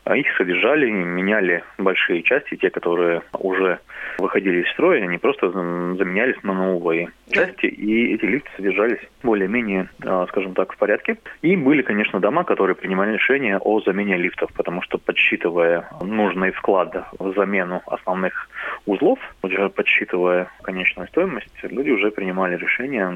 Их 0.06 0.36
содержали, 0.36 0.90
меняли 0.90 1.64
большие 1.78 2.24
части, 2.24 2.56
те, 2.56 2.70
которые 2.70 3.22
уже 3.38 3.80
выходили 4.18 4.64
из 4.64 4.72
строя, 4.72 5.04
они 5.04 5.18
просто 5.18 5.52
заменялись 5.52 6.42
на 6.44 6.54
новые 6.54 7.10
части, 7.32 7.68
и 7.68 8.14
эти 8.14 8.26
лифты 8.26 8.50
содержались 8.58 9.00
более-менее, 9.24 9.90
а, 10.06 10.26
скажем 10.28 10.54
так, 10.54 10.74
в 10.74 10.78
порядке. 10.78 11.18
И 11.42 11.56
были, 11.56 11.82
конечно, 11.82 12.20
дома, 12.20 12.44
которые 12.44 12.76
принимали 12.76 13.14
решение 13.14 13.58
о 13.58 13.80
замене 13.82 14.18
лифтов, 14.18 14.52
потому 14.54 14.82
что 14.82 14.98
подсчитывая 14.98 15.88
нужный 16.02 16.52
вклад 16.52 16.94
в 17.18 17.34
замену 17.34 17.82
основных 17.86 18.50
узлов, 18.86 19.20
уже 19.44 19.70
подсчитывая 19.70 20.50
конечную 20.64 21.08
стоимость, 21.08 21.50
люди 21.64 21.92
уже 21.92 22.12
принимали 22.12 22.58
решение 22.58 23.08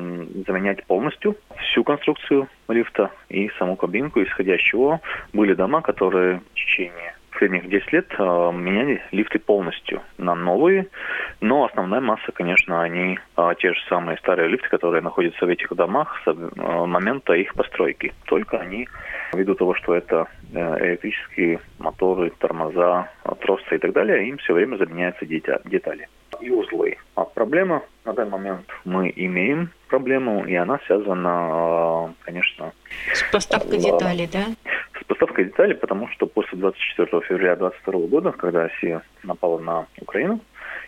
заменять 0.47 0.83
полностью 0.85 1.35
всю 1.57 1.83
конструкцию 1.83 2.47
лифта 2.67 3.11
и 3.29 3.49
саму 3.59 3.75
кабинку, 3.75 4.21
исходя 4.23 4.55
из 4.55 4.61
чего 4.61 5.01
были 5.33 5.53
дома, 5.53 5.81
которые 5.81 6.41
течение 6.65 7.13
последних 7.35 7.69
10 7.69 7.93
лет 7.93 8.05
э, 8.17 8.23
меняли 8.53 9.01
лифты 9.11 9.39
полностью 9.39 10.01
на 10.17 10.35
новые, 10.35 10.87
но 11.41 11.65
основная 11.65 11.99
масса, 11.99 12.31
конечно, 12.33 12.81
они 12.81 13.19
э, 13.35 13.53
те 13.59 13.73
же 13.73 13.79
самые 13.89 14.17
старые 14.17 14.47
лифты, 14.47 14.69
которые 14.69 15.01
находятся 15.01 15.45
в 15.45 15.49
этих 15.49 15.73
домах 15.75 16.21
с 16.23 16.29
э, 16.29 16.85
момента 16.85 17.33
их 17.33 17.53
постройки. 17.53 18.13
Только 18.25 18.57
они, 18.57 18.87
ввиду 19.33 19.53
того, 19.55 19.73
что 19.73 19.93
это 19.93 20.27
электрические 20.53 21.59
моторы, 21.79 22.31
тормоза, 22.39 23.09
тросы 23.41 23.75
и 23.75 23.77
так 23.77 23.91
далее, 23.91 24.29
им 24.29 24.37
все 24.37 24.53
время 24.53 24.77
заменяются 24.77 25.25
детали 25.25 26.07
и 26.41 26.49
узлы. 26.49 26.97
А 27.15 27.23
проблема 27.23 27.83
на 28.03 28.13
данный 28.13 28.31
момент 28.31 28.65
мы 28.83 29.11
имеем 29.15 29.71
проблему, 29.87 30.45
и 30.45 30.55
она 30.55 30.79
связана, 30.85 32.13
конечно, 32.21 32.73
с 33.13 33.23
поставкой 33.31 33.79
деталей, 33.79 34.27
да? 34.31 34.45
Поставкой 35.07 35.45
деталей, 35.45 35.75
потому 35.75 36.07
что 36.09 36.25
после 36.25 36.57
24 36.57 37.21
февраля 37.21 37.55
2022 37.55 38.07
года, 38.07 38.31
когда 38.31 38.63
Россия 38.63 39.01
напала 39.23 39.59
на 39.59 39.87
Украину, 40.01 40.39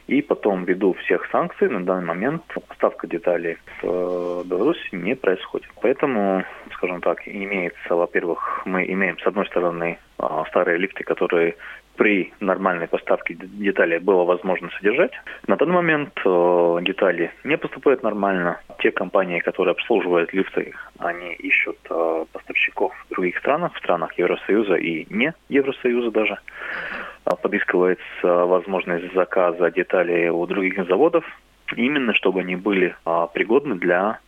и 0.07 0.21
потом, 0.21 0.63
ввиду 0.63 0.93
всех 0.93 1.27
санкций, 1.31 1.69
на 1.69 1.83
данный 1.83 2.05
момент 2.05 2.43
поставка 2.67 3.07
деталей 3.07 3.55
с 3.55 3.83
э, 3.83 4.43
Беларуси 4.45 4.95
не 4.95 5.15
происходит. 5.15 5.67
Поэтому, 5.81 6.45
скажем 6.73 7.01
так, 7.01 7.27
имеется, 7.27 7.93
во-первых, 7.93 8.61
мы 8.65 8.85
имеем, 8.85 9.19
с 9.19 9.27
одной 9.27 9.45
стороны, 9.47 9.99
э, 10.17 10.43
старые 10.49 10.77
лифты, 10.77 11.03
которые 11.03 11.57
при 11.97 12.31
нормальной 12.39 12.87
поставке 12.87 13.35
деталей 13.35 13.99
было 13.99 14.23
возможно 14.23 14.69
содержать. 14.77 15.11
На 15.47 15.57
данный 15.57 15.73
момент 15.73 16.13
э, 16.23 16.77
детали 16.81 17.31
не 17.43 17.57
поступают 17.57 18.03
нормально. 18.03 18.59
Те 18.79 18.91
компании, 18.91 19.39
которые 19.39 19.71
обслуживают 19.71 20.31
лифты, 20.31 20.73
они 20.99 21.33
ищут 21.33 21.77
э, 21.89 22.25
поставщиков 22.31 22.93
в 23.09 23.13
других 23.13 23.37
странах, 23.39 23.73
в 23.73 23.79
странах 23.79 24.17
Евросоюза 24.17 24.75
и 24.75 25.07
не 25.13 25.33
Евросоюза 25.49 26.11
даже. 26.11 26.37
Э, 27.25 27.31
подыскивается 27.41 28.45
возможность 28.45 29.13
заказа 29.13 29.71
деталей 29.71 30.29
у 30.29 30.45
других 30.45 30.87
заводов, 30.87 31.25
именно 31.75 32.13
чтобы 32.13 32.41
они 32.41 32.55
были 32.55 32.95
э, 33.05 33.27
пригодны 33.33 33.75
для 33.75 34.19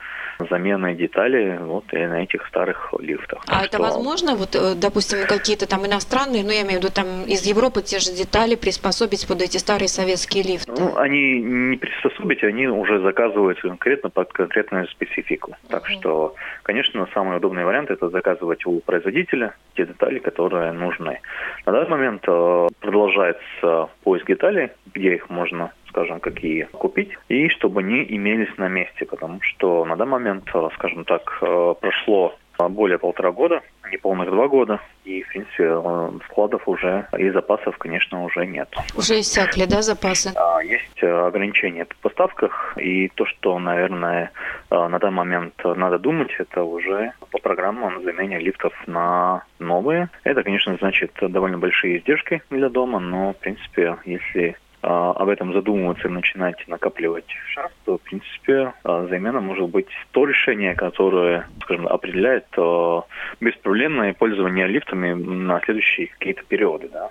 замены 0.49 0.95
деталей 0.95 1.57
вот 1.57 1.91
и 1.93 1.97
на 2.05 2.23
этих 2.23 2.45
старых 2.47 2.93
лифтах. 2.99 3.43
А 3.47 3.65
это 3.65 3.79
возможно, 3.79 4.35
вот, 4.35 4.55
э, 4.55 4.75
допустим, 4.75 5.27
какие-то 5.27 5.67
там 5.67 5.85
иностранные, 5.85 6.43
ну, 6.43 6.51
я 6.51 6.61
имею 6.61 6.79
в 6.79 6.83
виду 6.83 6.93
там 6.93 7.23
из 7.25 7.45
Европы 7.45 7.81
те 7.81 7.99
же 7.99 8.11
детали 8.11 8.55
приспособить 8.55 9.27
под 9.27 9.41
эти 9.41 9.57
старые 9.57 9.89
советские 9.89 10.43
лифты? 10.43 10.71
Ну, 10.71 10.97
они 10.97 11.41
не 11.41 11.77
приспособить, 11.77 12.43
они 12.43 12.67
уже 12.67 13.01
заказываются 13.01 13.67
конкретно 13.67 14.09
под 14.09 14.31
конкретную 14.31 14.87
специфику. 14.87 15.55
Так 15.67 15.83
uh-huh. 15.83 15.99
что, 15.99 16.35
конечно, 16.63 17.07
самый 17.13 17.37
удобный 17.37 17.65
вариант 17.65 17.91
это 17.91 18.09
заказывать 18.09 18.65
у 18.65 18.79
производителя 18.79 19.55
те 19.75 19.85
детали, 19.85 20.19
которые 20.19 20.71
нужны. 20.71 21.19
На 21.65 21.71
данный 21.73 21.89
момент 21.89 22.23
э, 22.27 22.67
продолжается 22.79 23.89
поиск 24.03 24.27
деталей, 24.27 24.69
где 24.93 25.15
их 25.15 25.29
можно 25.29 25.71
скажем, 25.89 26.19
какие 26.19 26.63
купить, 26.71 27.11
и 27.27 27.49
чтобы 27.49 27.81
они 27.81 28.05
имелись 28.07 28.55
на 28.57 28.67
месте, 28.67 29.05
потому 29.05 29.41
что 29.41 29.85
на 29.85 29.95
данный 29.95 30.11
момент, 30.11 30.49
э, 30.53 30.69
скажем 30.75 31.03
так, 31.05 31.37
э, 31.41 31.73
прошло 31.79 32.35
более 32.57 32.97
полтора 32.97 33.31
года, 33.31 33.61
не 33.89 33.97
полных 33.97 34.29
два 34.29 34.49
года, 34.49 34.81
и, 35.05 35.23
в 35.23 35.29
принципе, 35.29 35.63
э, 35.63 36.09
складов 36.25 36.67
уже 36.67 37.07
и 37.17 37.29
запасов, 37.29 37.77
конечно, 37.77 38.23
уже 38.23 38.45
нет. 38.45 38.67
Уже 38.97 39.21
иссякли, 39.21 39.65
да, 39.65 39.81
запасы? 39.81 40.33
Есть 40.63 41.01
ограничения 41.01 41.85
в 41.85 41.95
поставках, 41.97 42.77
и 42.77 43.07
то, 43.15 43.25
что, 43.25 43.57
наверное, 43.59 44.31
на 44.69 44.99
данный 44.99 45.15
момент 45.15 45.53
надо 45.63 45.97
думать, 45.99 46.31
это 46.37 46.63
уже 46.63 47.13
по 47.31 47.39
программам 47.39 48.03
замене 48.03 48.39
лифтов 48.39 48.73
на 48.87 49.43
новые. 49.59 50.09
Это, 50.25 50.43
конечно, 50.43 50.75
значит 50.79 51.11
довольно 51.21 51.57
большие 51.57 51.99
издержки 51.99 52.41
для 52.49 52.69
дома, 52.69 52.99
но, 52.99 53.33
в 53.33 53.37
принципе, 53.37 53.95
если 54.05 54.49
а, 54.49 54.68
об 54.81 55.27
этом 55.27 55.53
задумываться 55.53 56.07
и 56.07 56.11
начинать 56.11 56.65
накапливать 56.67 57.27
шанс, 57.53 57.71
то, 57.85 57.97
в 57.97 58.01
принципе, 58.01 58.73
а, 58.83 59.07
замена 59.07 59.41
может 59.41 59.69
быть 59.69 59.87
то 60.11 60.25
решение, 60.25 60.73
которое, 60.75 61.47
скажем, 61.63 61.87
определяет 61.87 62.45
а, 62.57 63.03
беспроблемное 63.41 64.13
пользование 64.13 64.67
лифтами 64.67 65.13
на 65.13 65.59
следующие 65.65 66.07
какие-то 66.07 66.43
периоды. 66.43 66.89
Да. 66.93 67.09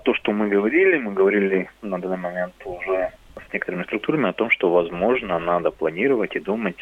То, 0.00 0.14
что 0.14 0.32
мы 0.32 0.48
говорили, 0.48 0.98
мы 0.98 1.12
говорили 1.12 1.68
на 1.82 2.00
данный 2.00 2.16
момент 2.16 2.54
уже 2.64 3.10
с 3.36 3.52
некоторыми 3.52 3.82
структурами 3.82 4.30
о 4.30 4.32
том, 4.32 4.48
что, 4.48 4.70
возможно, 4.70 5.38
надо 5.38 5.70
планировать 5.70 6.36
и 6.36 6.40
думать 6.40 6.76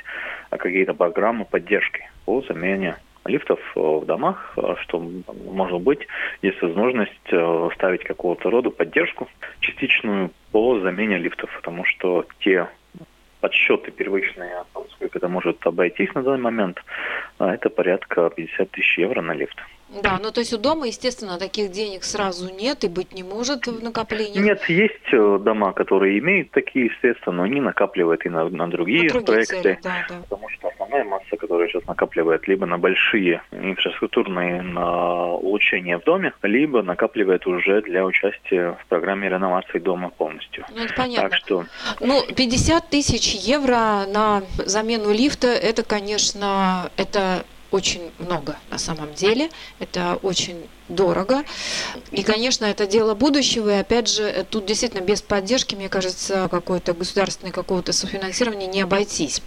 о 0.51 0.57
какие-то 0.57 0.95
программы 0.95 1.45
поддержки 1.45 2.09
по 2.25 2.43
замене 2.43 2.97
лифтов 3.25 3.61
э, 3.77 3.81
в 3.81 4.05
домах, 4.05 4.53
э, 4.57 4.75
что, 4.83 4.99
может 4.99 5.81
быть, 5.81 6.07
есть 6.43 6.61
возможность 6.63 7.33
э, 7.33 7.69
ставить 7.75 8.05
какого-то 8.05 8.51
рода 8.51 8.71
поддержку 8.71 9.29
частичную 9.61 10.31
по 10.51 10.81
замене 10.81 11.19
лифтов, 11.19 11.51
потому 11.57 11.85
что 11.85 12.27
те 12.41 12.69
подсчеты 13.41 13.91
первичные 13.91 14.63
сколько 14.93 15.19
это 15.19 15.29
может 15.29 15.67
обойтись 15.67 16.15
на 16.15 16.23
данный 16.23 16.43
момент, 16.43 16.85
это 17.39 17.71
порядка 17.71 18.31
50 18.31 18.71
тысяч 18.71 18.99
евро 18.99 19.21
на 19.21 19.33
лифт. 19.33 19.57
Да, 20.03 20.19
ну 20.23 20.31
то 20.31 20.41
есть 20.41 20.53
у 20.53 20.59
дома, 20.59 20.87
естественно, 20.87 21.39
таких 21.39 21.71
денег 21.71 22.05
сразу 22.05 22.53
нет 22.53 22.85
и 22.85 22.89
быть 22.89 23.13
не 23.13 23.23
может 23.23 23.67
в 23.67 23.83
накоплении. 23.83 24.39
Нет, 24.39 24.65
есть 24.69 25.13
э, 25.13 25.39
дома, 25.41 25.73
которые 25.73 26.19
имеют 26.19 26.51
такие 26.51 26.91
средства, 27.01 27.33
но 27.33 27.43
они 27.43 27.61
накапливают 27.61 28.25
и 28.25 28.29
на, 28.29 28.49
на 28.49 28.69
другие, 28.69 29.03
на 29.03 29.09
другие 29.09 29.25
проекты. 29.25 29.63
Цели, 29.63 29.79
да, 29.83 30.07
да. 30.09 30.15
Потому 30.23 30.49
что 30.49 30.69
основная 30.69 31.05
масса, 31.05 31.37
которая 31.37 31.69
сейчас 31.69 31.87
накапливает 31.87 32.49
либо 32.49 32.67
на 32.67 32.79
большие 32.79 33.43
инфраструктурные 33.51 34.63
на 34.63 35.33
улучшения 35.33 35.99
в 35.99 36.05
доме, 36.05 36.33
либо 36.43 36.83
накапливает 36.83 37.47
уже 37.47 37.83
для 37.83 38.05
участия 38.05 38.77
в 38.83 38.87
программе 38.89 39.29
реновации 39.29 39.79
дома 39.79 40.11
полностью. 40.11 40.65
Ну, 40.75 40.85
это 40.85 40.95
понятно. 40.95 41.31
Так 41.31 41.39
что... 41.39 41.65
Ну, 42.01 42.23
50 42.35 42.89
тысяч 42.89 43.35
евро 43.35 44.07
на 44.07 44.43
замену 44.59 45.13
лифта, 45.13 45.49
это, 45.49 45.83
конечно, 45.83 46.91
это 46.97 47.45
очень 47.73 48.13
много 48.19 48.57
на 48.71 48.79
самом 48.79 49.13
деле. 49.15 49.51
Это 49.81 50.19
очень 50.23 50.69
дорого. 50.89 51.45
И, 52.11 52.23
конечно, 52.23 52.65
это 52.65 52.87
дело 52.87 53.15
будущего. 53.15 53.71
И, 53.71 53.81
опять 53.81 54.09
же, 54.09 54.47
тут 54.51 54.67
действительно 54.67 55.01
без 55.01 55.23
поддержки, 55.23 55.75
мне 55.75 55.89
кажется, 55.89 56.49
какой-то 56.51 56.95
государственной 56.95 57.53
какого-то 57.53 57.93
софинансирования 57.93 58.67
не 58.67 58.81
обойтись. 58.81 59.43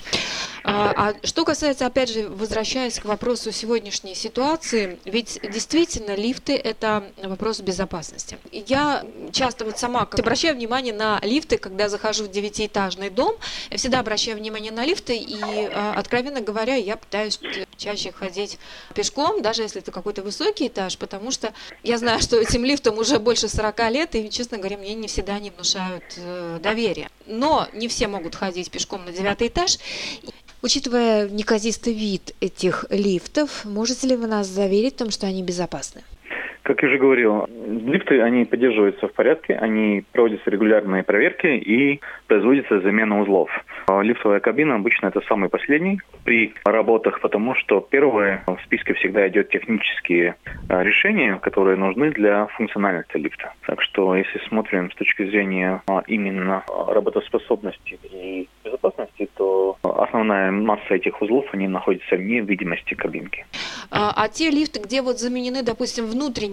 А, 0.67 0.93
а 0.95 1.27
что 1.27 1.45
касается, 1.45 1.85
опять 1.85 2.09
же, 2.09 2.27
возвращаясь 2.27 2.99
к 2.99 3.05
вопросу 3.05 3.51
сегодняшней 3.51 4.15
ситуации, 4.15 4.99
ведь 5.05 5.39
действительно 5.43 6.15
лифты– 6.15 6.55
это 6.63 7.11
вопрос 7.23 7.59
безопасности. 7.59 8.39
Я 8.51 9.05
часто 9.31 9.65
вот 9.65 9.77
сама 9.77 10.01
обращаю 10.01 10.55
внимание 10.55 10.93
на 10.93 11.19
лифты, 11.21 11.59
когда 11.59 11.87
захожу 11.87 12.23
в 12.23 12.31
девятиэтажный 12.31 13.11
дом, 13.11 13.35
я 13.69 13.77
всегда 13.77 13.99
обращаю 13.99 14.37
внимание 14.37 14.71
на 14.71 14.83
лифты, 14.85 15.15
и, 15.15 15.37
а, 15.39 15.93
откровенно 15.95 16.41
говоря, 16.41 16.75
я 16.75 16.97
пытаюсь 16.97 17.39
чаще 17.77 18.11
ходить 18.11 18.57
пешком, 18.95 19.43
даже 19.43 19.61
если 19.61 19.81
это 19.81 19.91
какой-то 19.91 20.23
высокий 20.23 20.67
этаж, 20.67 20.97
потому 20.97 21.29
что 21.35 21.53
я 21.83 21.97
знаю, 21.97 22.19
что 22.21 22.37
этим 22.37 22.65
лифтам 22.65 22.97
уже 22.97 23.19
больше 23.19 23.47
40 23.47 23.91
лет, 23.91 24.15
и, 24.15 24.29
честно 24.29 24.57
говоря, 24.57 24.77
мне 24.77 24.95
не 24.95 25.07
всегда 25.07 25.37
не 25.39 25.51
внушают 25.51 26.03
э, 26.17 26.59
доверия. 26.61 27.09
Но 27.27 27.67
не 27.73 27.87
все 27.87 28.07
могут 28.07 28.35
ходить 28.35 28.71
пешком 28.71 29.05
на 29.05 29.11
девятый 29.11 29.47
этаж. 29.49 29.77
Учитывая 30.61 31.29
неказистый 31.29 31.93
вид 31.93 32.33
этих 32.39 32.85
лифтов, 32.89 33.65
можете 33.65 34.07
ли 34.07 34.15
вы 34.15 34.25
нас 34.25 34.47
заверить 34.47 34.95
в 34.95 34.97
том, 34.97 35.11
что 35.11 35.27
они 35.27 35.43
безопасны? 35.43 36.01
Как 36.65 36.81
я 36.81 36.87
уже 36.87 36.97
говорил, 36.97 37.47
лифты, 37.67 38.21
они 38.21 38.43
поддерживаются 38.43 39.07
в 39.07 39.13
порядке, 39.13 39.53
они 39.53 40.03
проводятся 40.11 40.49
регулярные 40.49 41.03
проверки 41.03 41.45
и 41.45 42.01
производится 42.25 42.81
замена 42.81 43.21
узлов. 43.21 43.51
А 43.85 44.01
лифтовая 44.01 44.39
кабина 44.39 44.73
обычно 44.73 45.07
это 45.07 45.21
самый 45.27 45.49
последний 45.49 46.01
при 46.23 46.55
работах, 46.65 47.21
потому 47.21 47.53
что 47.53 47.81
первое 47.81 48.43
в 48.47 48.57
списке 48.65 48.95
всегда 48.95 49.27
идет 49.27 49.49
технические 49.49 50.37
а, 50.67 50.81
решения, 50.81 51.35
которые 51.35 51.77
нужны 51.77 52.09
для 52.09 52.47
функциональности 52.47 53.17
лифта. 53.17 53.53
Так 53.67 53.83
что 53.83 54.15
если 54.15 54.39
смотрим 54.47 54.89
с 54.89 54.95
точки 54.95 55.23
зрения 55.29 55.83
а, 55.85 56.01
именно 56.07 56.63
работоспособности 56.67 57.99
и 58.11 58.49
безопасности, 58.63 59.29
то 59.37 59.77
основная 59.83 60.49
масса 60.49 60.95
этих 60.95 61.21
узлов, 61.21 61.45
они 61.51 61.67
находятся 61.67 62.15
вне 62.15 62.41
видимости 62.41 62.95
кабинки. 62.95 63.45
А, 63.91 64.11
а 64.15 64.27
те 64.29 64.49
лифты, 64.49 64.79
где 64.79 65.03
вот 65.03 65.19
заменены, 65.19 65.61
допустим, 65.61 66.05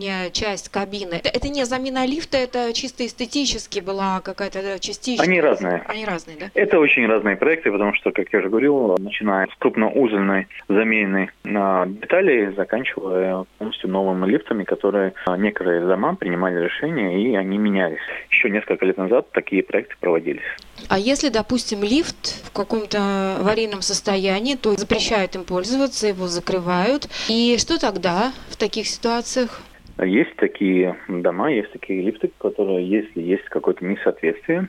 внутренняя 0.02 0.30
часть 0.30 0.68
кабины, 0.68 1.14
это, 1.14 1.28
это 1.28 1.48
не 1.48 1.64
замена 1.64 2.06
лифта, 2.06 2.36
это 2.36 2.72
чисто 2.72 3.06
эстетически 3.06 3.80
была 3.80 4.20
какая-то 4.20 4.78
частичка? 4.80 5.24
Они 5.24 5.40
разные. 5.40 5.82
Они 5.86 6.04
разные, 6.04 6.36
да? 6.38 6.50
Это 6.54 6.78
очень 6.78 7.06
разные 7.06 7.36
проекты, 7.36 7.70
потому 7.70 7.94
что, 7.94 8.10
как 8.10 8.32
я 8.32 8.40
уже 8.40 8.48
говорил, 8.48 8.96
начиная 8.98 9.46
с 9.46 9.54
крупноузельной 9.58 10.48
замены 10.68 11.30
на 11.44 11.86
детали, 11.86 12.52
заканчивая 12.56 13.44
полностью 13.58 13.90
новыми 13.90 14.30
лифтами, 14.30 14.64
которые 14.64 15.12
а, 15.26 15.36
некоторые 15.36 15.86
дома 15.86 16.14
принимали 16.14 16.64
решения, 16.64 17.22
и 17.22 17.34
они 17.36 17.58
менялись. 17.58 18.00
Еще 18.30 18.50
несколько 18.50 18.84
лет 18.84 18.96
назад 18.96 19.30
такие 19.32 19.62
проекты 19.62 19.94
проводились. 20.00 20.42
А 20.88 20.98
если, 20.98 21.28
допустим, 21.28 21.82
лифт 21.82 22.44
в 22.44 22.52
каком-то 22.52 23.36
аварийном 23.40 23.82
состоянии, 23.82 24.56
то 24.56 24.72
запрещают 24.76 25.36
им 25.36 25.44
пользоваться, 25.44 26.08
его 26.08 26.26
закрывают. 26.26 27.08
И 27.28 27.56
что 27.58 27.78
тогда 27.78 28.32
в 28.50 28.56
таких 28.56 28.86
ситуациях? 28.86 29.62
Есть 30.00 30.34
такие 30.36 30.96
дома, 31.08 31.52
есть 31.52 31.70
такие 31.72 32.02
лифты, 32.02 32.30
которые, 32.38 32.88
если 32.88 33.20
есть 33.20 33.44
какое-то 33.44 33.84
несоответствие, 33.84 34.68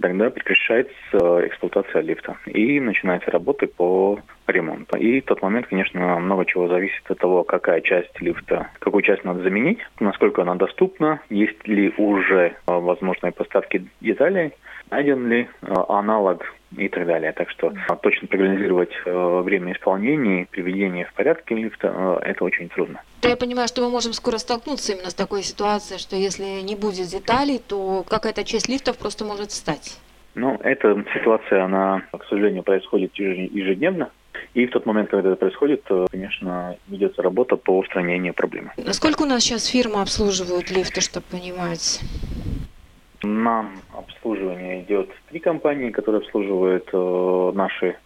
тогда 0.00 0.30
прекращается 0.30 1.46
эксплуатация 1.46 2.02
лифта 2.02 2.36
и 2.46 2.80
начинается 2.80 3.30
работы 3.30 3.66
по 3.66 4.20
ремонту. 4.46 4.96
И 4.96 5.20
в 5.20 5.24
тот 5.24 5.42
момент, 5.42 5.66
конечно, 5.66 6.18
много 6.18 6.44
чего 6.46 6.68
зависит 6.68 7.02
от 7.08 7.18
того, 7.18 7.44
какая 7.44 7.80
часть 7.80 8.20
лифта, 8.20 8.68
какую 8.78 9.02
часть 9.02 9.24
надо 9.24 9.42
заменить, 9.42 9.80
насколько 9.98 10.42
она 10.42 10.54
доступна, 10.54 11.20
есть 11.28 11.66
ли 11.66 11.92
уже 11.96 12.54
возможные 12.66 13.32
поставки 13.32 13.86
деталей, 14.00 14.52
найден 14.90 15.28
ли 15.28 15.48
аналог 15.62 16.44
и 16.76 16.88
так 16.88 17.06
далее. 17.06 17.32
Так 17.32 17.50
что 17.50 17.72
точно 18.02 18.28
прогнозировать 18.28 18.90
время 19.04 19.72
исполнения 19.72 20.42
и 20.42 20.44
приведения 20.46 21.04
в 21.06 21.12
порядке 21.14 21.54
лифта 21.54 22.20
это 22.22 22.44
очень 22.44 22.68
трудно. 22.68 23.02
Я 23.22 23.36
понимаю, 23.36 23.68
что 23.68 23.82
мы 23.82 23.90
можем 23.90 24.12
скоро 24.12 24.38
столкнуться 24.38 24.92
именно 24.92 25.10
с 25.10 25.14
такой 25.14 25.42
ситуацией, 25.42 25.98
что 25.98 26.16
если 26.16 26.62
не 26.62 26.76
будет 26.76 27.08
деталей, 27.08 27.60
то 27.66 28.04
какая-то 28.08 28.44
часть 28.44 28.68
лифтов 28.68 28.98
просто 28.98 29.24
может 29.24 29.50
встать. 29.50 29.98
Ну, 30.34 30.58
эта 30.62 31.04
ситуация, 31.12 31.64
она, 31.64 32.02
к 32.16 32.24
сожалению, 32.28 32.62
происходит 32.62 33.14
ежедневно. 33.16 34.10
И 34.54 34.66
в 34.66 34.70
тот 34.70 34.86
момент, 34.86 35.10
когда 35.10 35.30
это 35.30 35.36
происходит, 35.36 35.84
конечно, 36.10 36.76
ведется 36.88 37.22
работа 37.22 37.56
по 37.56 37.78
устранению 37.78 38.32
проблемы. 38.32 38.70
Насколько 38.76 39.22
у 39.22 39.26
нас 39.26 39.42
сейчас 39.42 39.66
фирмы 39.66 40.00
обслуживают 40.00 40.70
лифты, 40.70 41.00
чтобы 41.00 41.26
понимать? 41.30 42.00
Нам 43.22 43.80
обслуживание 44.20 44.82
идет 44.82 45.10
три 45.30 45.40
компании, 45.40 45.90
которые 45.90 46.20
обслуживают 46.20 46.88
э, 46.92 47.52
наши 47.54 47.96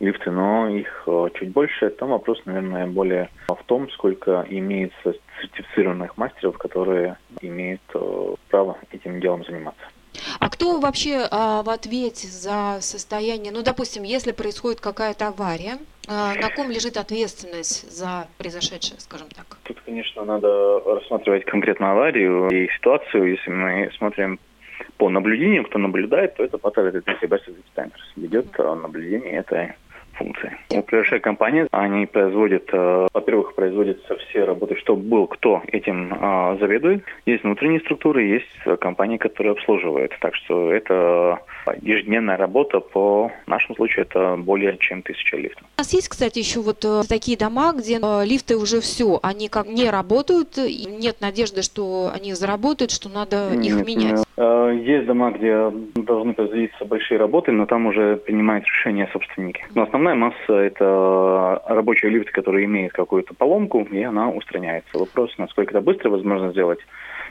лифты, 0.00 0.30
но 0.30 0.68
их 0.68 1.04
э, 1.06 1.28
чуть 1.34 1.52
больше. 1.52 1.90
Там 1.90 2.10
вопрос, 2.10 2.40
наверное, 2.44 2.86
более 2.86 3.30
в 3.48 3.62
том, 3.64 3.88
сколько 3.90 4.44
имеется 4.48 5.14
сертифицированных 5.40 6.16
мастеров, 6.16 6.58
которые 6.58 7.16
имеют 7.40 7.80
э, 7.94 8.34
право 8.50 8.76
этим 8.92 9.20
делом 9.20 9.44
заниматься. 9.44 9.82
А 10.40 10.48
кто 10.48 10.80
вообще 10.80 11.28
а, 11.30 11.62
в 11.62 11.68
ответе 11.68 12.26
за 12.26 12.78
состояние, 12.80 13.52
ну, 13.52 13.62
допустим, 13.62 14.02
если 14.02 14.32
происходит 14.32 14.80
какая-то 14.80 15.28
авария, 15.28 15.76
а, 16.08 16.34
на 16.34 16.48
ком 16.48 16.70
лежит 16.70 16.96
ответственность 16.96 17.90
за 17.90 18.26
произошедшее, 18.38 18.98
скажем 18.98 19.28
так? 19.28 19.58
Тут, 19.64 19.78
конечно, 19.84 20.24
надо 20.24 20.80
рассматривать 20.80 21.44
конкретно 21.44 21.92
аварию 21.92 22.48
и 22.48 22.66
ситуацию. 22.76 23.32
Если 23.32 23.50
мы 23.50 23.90
смотрим 23.98 24.38
по 24.96 25.08
наблюдению, 25.08 25.64
кто 25.64 25.78
наблюдает, 25.78 26.34
то 26.36 26.44
это 26.44 26.56
Pattern 26.56 26.92
Identity 26.92 27.28
Centers 27.76 27.90
ведет 28.16 28.46
а, 28.58 28.74
наблюдение 28.74 29.32
этой 29.32 29.74
функции. 30.12 30.56
Управляющая 30.70 31.18
компания, 31.18 31.68
они 31.72 32.06
производят, 32.06 32.68
э, 32.72 33.06
во-первых, 33.12 33.54
производятся 33.54 34.16
все 34.16 34.44
работы, 34.44 34.76
чтобы 34.76 35.02
был 35.02 35.26
кто 35.26 35.62
этим 35.66 36.12
э, 36.12 36.56
заведует. 36.58 37.04
Есть 37.26 37.44
внутренние 37.44 37.80
структуры, 37.80 38.22
есть 38.22 38.80
компании, 38.80 39.18
которые 39.18 39.52
обслуживают. 39.52 40.12
Так 40.20 40.34
что 40.34 40.72
это 40.72 41.40
ежедневная 41.82 42.36
работа 42.36 42.80
по 42.80 43.30
нашему 43.46 43.76
случаю 43.76 44.06
это 44.06 44.36
более 44.36 44.76
чем 44.78 45.02
тысяча 45.02 45.36
лифтов. 45.36 45.64
У 45.76 45.80
нас 45.80 45.92
есть, 45.92 46.08
кстати, 46.08 46.38
еще 46.38 46.60
вот 46.60 46.84
э, 46.84 47.02
такие 47.08 47.36
дома, 47.36 47.72
где 47.72 47.98
э, 48.00 48.24
лифты 48.24 48.56
уже 48.56 48.80
все, 48.80 49.18
они 49.22 49.48
как 49.48 49.66
не 49.66 49.90
работают, 49.90 50.58
и 50.58 50.86
нет 50.86 51.20
надежды, 51.20 51.62
что 51.62 52.10
они 52.14 52.34
заработают, 52.34 52.90
что 52.90 53.08
надо 53.08 53.50
нет, 53.54 53.80
их 53.80 53.86
менять. 53.86 54.24
Э, 54.36 54.72
есть 54.80 55.06
дома, 55.06 55.30
где 55.32 55.70
должны 55.94 56.34
производиться 56.34 56.84
большие 56.84 57.18
работы, 57.18 57.52
но 57.52 57.66
там 57.66 57.86
уже 57.86 58.16
принимают 58.16 58.64
решение 58.66 59.08
собственники. 59.12 59.64
Но 59.74 59.82
основная 59.82 60.14
масса 60.14 60.52
это 60.52 61.62
рабочие 61.66 62.10
лифты, 62.10 62.32
которые 62.32 62.66
имеют 62.66 62.92
какую-то 62.92 63.34
поломку, 63.34 63.82
и 63.90 64.02
она 64.02 64.30
устраняется. 64.30 64.98
Вопрос, 64.98 65.30
насколько 65.38 65.70
это 65.70 65.80
быстро 65.80 66.10
возможно 66.10 66.52
сделать. 66.52 66.80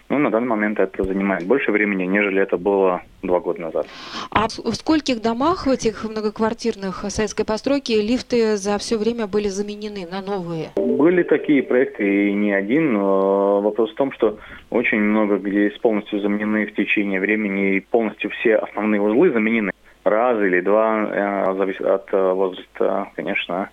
Ну, 0.07 0.19
на 0.19 0.29
данный 0.29 0.47
момент 0.47 0.79
это 0.79 1.03
занимает 1.03 1.47
больше 1.47 1.71
времени, 1.71 2.03
нежели 2.03 2.41
это 2.41 2.57
было 2.57 3.01
два 3.23 3.39
года 3.39 3.61
назад. 3.61 3.87
А 4.29 4.47
в 4.47 4.75
скольких 4.75 5.21
домах 5.21 5.65
в 5.65 5.69
этих 5.69 6.03
многоквартирных 6.03 7.05
советской 7.09 7.43
постройки 7.43 7.93
лифты 7.93 8.55
за 8.57 8.77
все 8.77 8.97
время 8.97 9.25
были 9.25 9.47
заменены 9.47 10.07
на 10.09 10.21
новые? 10.21 10.69
Были 10.75 11.23
такие 11.23 11.63
проекты 11.63 12.29
и 12.29 12.33
не 12.33 12.53
один. 12.53 12.97
Вопрос 12.97 13.91
в 13.91 13.95
том, 13.95 14.11
что 14.11 14.37
очень 14.69 14.99
много 14.99 15.37
где 15.37 15.71
полностью 15.81 16.19
заменены 16.19 16.67
в 16.67 16.75
течение 16.75 17.19
времени 17.19 17.75
и 17.75 17.79
полностью 17.79 18.29
все 18.29 18.55
основные 18.57 19.01
узлы 19.01 19.31
заменены. 19.31 19.71
Раз 20.03 20.39
или 20.39 20.61
два, 20.61 21.09
э, 21.11 21.55
зависит 21.57 21.81
от 21.81 22.13
э, 22.13 22.33
возраста, 22.33 23.09
конечно, 23.15 23.69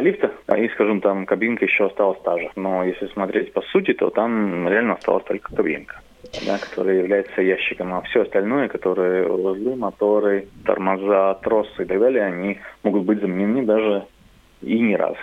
лифта, 0.00 0.32
и, 0.56 0.68
скажем, 0.70 1.00
там 1.00 1.26
кабинка 1.26 1.64
еще 1.64 1.86
осталась 1.86 2.18
та 2.24 2.38
же. 2.38 2.50
Но 2.56 2.84
если 2.84 3.06
смотреть 3.08 3.52
по 3.52 3.62
сути, 3.62 3.92
то 3.92 4.10
там 4.10 4.68
реально 4.68 4.94
осталась 4.94 5.24
только 5.24 5.54
кабинка. 5.54 6.00
Да, 6.44 6.58
которая 6.58 6.96
является 6.96 7.40
ящиком, 7.40 7.94
а 7.94 8.02
все 8.02 8.22
остальное, 8.22 8.68
которые 8.68 9.28
узлы, 9.28 9.76
моторы, 9.76 10.48
тормоза, 10.64 11.34
тросы 11.42 11.82
и 11.82 11.84
так 11.84 12.00
далее, 12.00 12.24
они 12.24 12.58
могут 12.82 13.04
быть 13.04 13.20
заменены 13.20 13.64
даже 13.64 14.06
и 14.60 14.80
не 14.80 14.96
раз. 14.96 15.16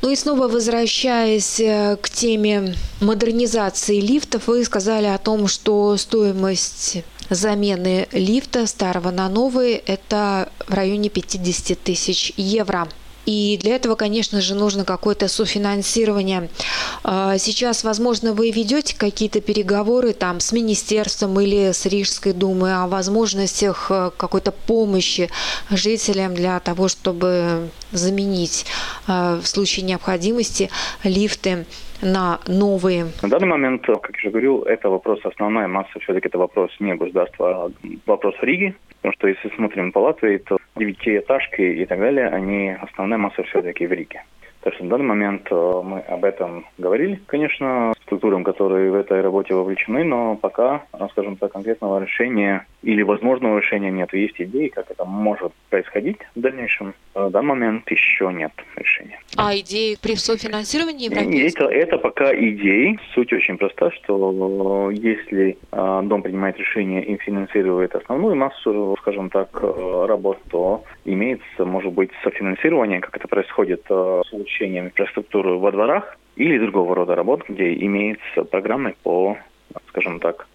Ну 0.00 0.10
и 0.10 0.16
снова 0.16 0.48
возвращаясь 0.48 1.60
э, 1.60 1.96
к 2.00 2.08
теме 2.08 2.74
модернизации 3.00 4.00
лифтов, 4.00 4.46
вы 4.48 4.64
сказали 4.64 5.06
о 5.06 5.18
том, 5.18 5.46
что 5.48 5.96
стоимость 5.96 7.04
замены 7.28 8.08
лифта 8.12 8.66
старого 8.66 9.10
на 9.10 9.28
новый– 9.28 9.74
это 9.86 10.48
в 10.66 10.74
районе 10.74 11.08
50 11.08 11.78
тысяч 11.78 12.32
евро. 12.36 12.88
И 13.26 13.58
для 13.62 13.76
этого, 13.76 13.94
конечно 13.94 14.40
же, 14.40 14.54
нужно 14.54 14.84
какое-то 14.84 15.28
софинансирование. 15.28 16.50
А, 17.04 17.38
сейчас, 17.38 17.84
возможно, 17.84 18.32
вы 18.32 18.50
ведете 18.50 18.96
какие-то 18.96 19.40
переговоры 19.40 20.12
там 20.12 20.40
с 20.40 20.52
министерством 20.52 21.38
или 21.40 21.72
с 21.72 21.86
Рижской 21.86 22.32
думой 22.32 22.74
о 22.74 22.88
возможностях 22.88 23.86
э, 23.90 24.10
какой-то 24.16 24.50
помощи 24.50 25.30
жителям 25.70 26.34
для 26.34 26.58
того, 26.60 26.88
чтобы 26.88 27.70
заменить 27.92 28.66
э, 29.06 29.40
в 29.42 29.46
случае 29.46 29.86
необходимости 29.86 30.70
лифты 31.04 31.66
на 32.02 32.40
новые? 32.46 33.06
На 33.22 33.28
данный 33.28 33.48
момент, 33.48 33.86
как 33.86 34.10
я 34.10 34.18
уже 34.18 34.30
говорил, 34.30 34.62
это 34.62 34.90
вопрос, 34.90 35.20
основная 35.24 35.68
масса 35.68 35.98
все-таки 36.00 36.28
это 36.28 36.38
вопрос 36.38 36.70
не 36.80 36.94
государства, 36.94 37.66
а 37.66 37.70
вопрос 38.06 38.34
Риги. 38.42 38.74
Потому 39.00 39.14
что 39.14 39.28
если 39.28 39.48
смотрим 39.56 39.92
по 39.92 39.98
Латвии, 39.98 40.38
то 40.38 40.58
девятиэтажки 40.76 41.62
и 41.62 41.86
так 41.86 41.98
далее, 41.98 42.28
они 42.28 42.70
основная 42.80 43.18
масса 43.18 43.42
все-таки 43.44 43.86
в 43.86 43.92
Риге. 43.92 44.22
Так 44.62 44.74
что 44.74 44.84
на 44.84 44.90
данный 44.90 45.06
момент 45.06 45.48
э, 45.50 45.80
мы 45.84 46.00
об 46.00 46.24
этом 46.24 46.64
говорили, 46.78 47.20
конечно, 47.26 47.92
структурам, 48.04 48.44
которые 48.44 48.92
в 48.92 48.94
этой 48.94 49.20
работе 49.20 49.54
вовлечены, 49.54 50.04
но 50.04 50.36
пока, 50.36 50.84
э, 50.92 51.08
скажем 51.10 51.36
так, 51.36 51.52
конкретного 51.52 52.00
решения 52.00 52.64
или 52.82 53.02
возможного 53.02 53.58
решения 53.58 53.90
нет. 53.90 54.12
Есть 54.12 54.40
идеи, 54.40 54.68
как 54.68 54.88
это 54.90 55.04
может 55.04 55.52
происходить 55.68 56.18
в 56.36 56.40
дальнейшем. 56.40 56.94
В 57.14 57.30
данный 57.30 57.48
момент 57.48 57.90
еще 57.90 58.32
нет 58.32 58.52
решения. 58.76 59.18
А 59.36 59.56
идеи 59.56 59.96
при 60.00 60.14
софинансировании 60.14 61.06
европейского? 61.10 61.68
Это, 61.68 61.74
это 61.74 61.98
пока 61.98 62.32
идеи. 62.32 63.00
Суть 63.14 63.32
очень 63.32 63.58
проста, 63.58 63.90
что 63.90 64.90
если 64.92 65.58
э, 65.72 66.00
дом 66.04 66.22
принимает 66.22 66.56
решение 66.58 67.04
и 67.04 67.16
финансирует 67.16 67.96
основную 67.96 68.36
массу, 68.36 68.96
скажем 69.00 69.28
так, 69.28 69.48
работ, 69.60 70.38
то 70.50 70.84
имеется, 71.04 71.64
может 71.64 71.92
быть, 71.92 72.10
софинансирование, 72.22 73.00
как 73.00 73.16
это 73.16 73.26
происходит 73.26 73.82
с 73.88 74.32
улучшением 74.52 74.86
инфраструктуры 74.86 75.56
во 75.56 75.72
дворах 75.72 76.16
или 76.36 76.58
другого 76.58 76.94
рода 76.94 77.14
работ, 77.14 77.44
где 77.48 77.74
имеется 77.74 78.44
программы 78.44 78.94
по, 79.02 79.36
скажем 79.88 80.20
так, 80.20 80.46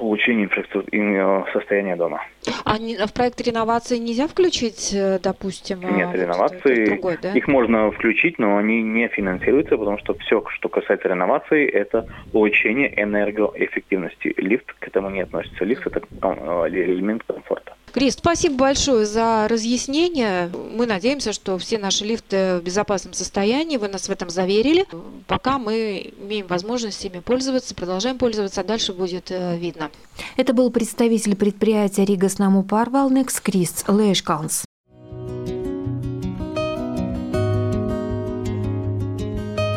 улучшению 0.00 0.46
инфраструктуры 0.46 1.44
состояния 1.52 1.96
дома. 1.96 2.20
А 2.64 2.76
в 2.76 3.12
проект 3.14 3.40
реновации 3.40 3.98
нельзя 3.98 4.26
включить, 4.26 4.92
э, 4.92 5.18
допустим? 5.22 5.80
Нет, 5.80 6.08
вот 6.08 6.16
реновации, 6.16 6.84
другой, 6.86 7.18
да? 7.22 7.32
их 7.32 7.46
можно 7.48 7.90
включить, 7.92 8.38
но 8.38 8.58
они 8.58 8.82
не 8.82 9.08
финансируются, 9.08 9.76
потому 9.78 9.98
что 9.98 10.14
все, 10.18 10.44
что 10.48 10.68
касается 10.68 11.08
реновации, 11.08 11.66
это 11.66 12.06
улучшение 12.32 12.92
энергоэффективности. 13.00 14.34
Лифт 14.36 14.72
к 14.78 14.88
этому 14.88 15.10
не 15.10 15.22
относится. 15.22 15.64
Лифт– 15.64 15.86
это 15.86 16.00
э, 16.00 16.68
элемент 16.68 17.22
комфорта. 17.22 17.75
Крис, 17.96 18.12
спасибо 18.12 18.56
большое 18.56 19.06
за 19.06 19.48
разъяснение. 19.48 20.50
Мы 20.76 20.84
надеемся, 20.84 21.32
что 21.32 21.56
все 21.56 21.78
наши 21.78 22.04
лифты 22.04 22.58
в 22.58 22.62
безопасном 22.62 23.14
состоянии. 23.14 23.78
Вы 23.78 23.88
нас 23.88 24.08
в 24.08 24.10
этом 24.10 24.28
заверили. 24.28 24.84
Пока 25.26 25.58
мы 25.58 26.12
имеем 26.20 26.46
возможность 26.46 27.02
ими 27.06 27.20
пользоваться, 27.20 27.74
продолжаем 27.74 28.18
пользоваться, 28.18 28.60
а 28.60 28.64
дальше 28.64 28.92
будет 28.92 29.30
э, 29.30 29.56
видно. 29.56 29.90
Это 30.36 30.52
был 30.52 30.70
представитель 30.70 31.36
предприятия 31.36 32.04
Рига 32.04 32.28
Снаму 32.28 32.64
Парвалникс 32.64 33.40
Крис 33.40 33.82
Лешкалнс. 33.88 34.66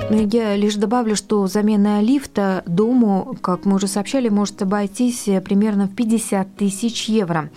Я 0.10 0.58
лишь 0.58 0.75
добавлю, 0.75 1.15
что 1.15 1.47
замена 1.47 2.01
лифта 2.01 2.63
дому, 2.65 3.38
как 3.41 3.63
мы 3.63 3.75
уже 3.75 3.88
сообщали, 3.88 4.27
может 4.27 4.62
обойтись 4.62 5.23
примерно 5.45 5.86
в 5.88 5.95
50 5.95 6.58
тысяч 6.58 7.05
евро. 7.05 7.49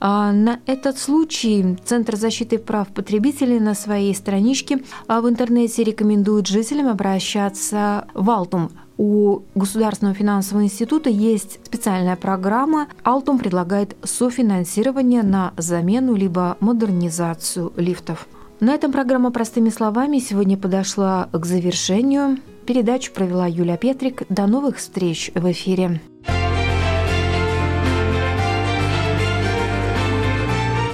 А, 0.00 0.32
на 0.32 0.60
этот 0.66 0.98
случай 0.98 1.76
Центр 1.84 2.16
защиты 2.16 2.58
прав 2.58 2.88
потребителей 2.88 3.58
на 3.60 3.74
своей 3.74 4.14
страничке 4.14 4.82
а, 5.06 5.20
в 5.20 5.28
интернете 5.28 5.84
рекомендует 5.84 6.46
жителям 6.46 6.88
обращаться 6.88 8.06
в 8.14 8.30
Алтум. 8.30 8.70
У 8.96 9.42
Государственного 9.54 10.16
финансового 10.16 10.64
института 10.64 11.08
есть 11.08 11.60
специальная 11.64 12.16
программа. 12.16 12.88
Алтум 13.04 13.38
предлагает 13.38 13.96
софинансирование 14.02 15.22
на 15.22 15.52
замену 15.56 16.14
либо 16.14 16.56
модернизацию 16.60 17.72
лифтов. 17.76 18.26
На 18.60 18.74
этом 18.74 18.90
программа 18.90 19.30
«Простыми 19.30 19.68
словами» 19.68 20.18
сегодня 20.18 20.56
подошла 20.56 21.28
к 21.32 21.46
завершению. 21.46 22.38
Передачу 22.66 23.12
провела 23.12 23.46
Юлия 23.46 23.76
Петрик. 23.76 24.24
До 24.28 24.48
новых 24.48 24.78
встреч 24.78 25.30
в 25.32 25.48
эфире. 25.52 26.00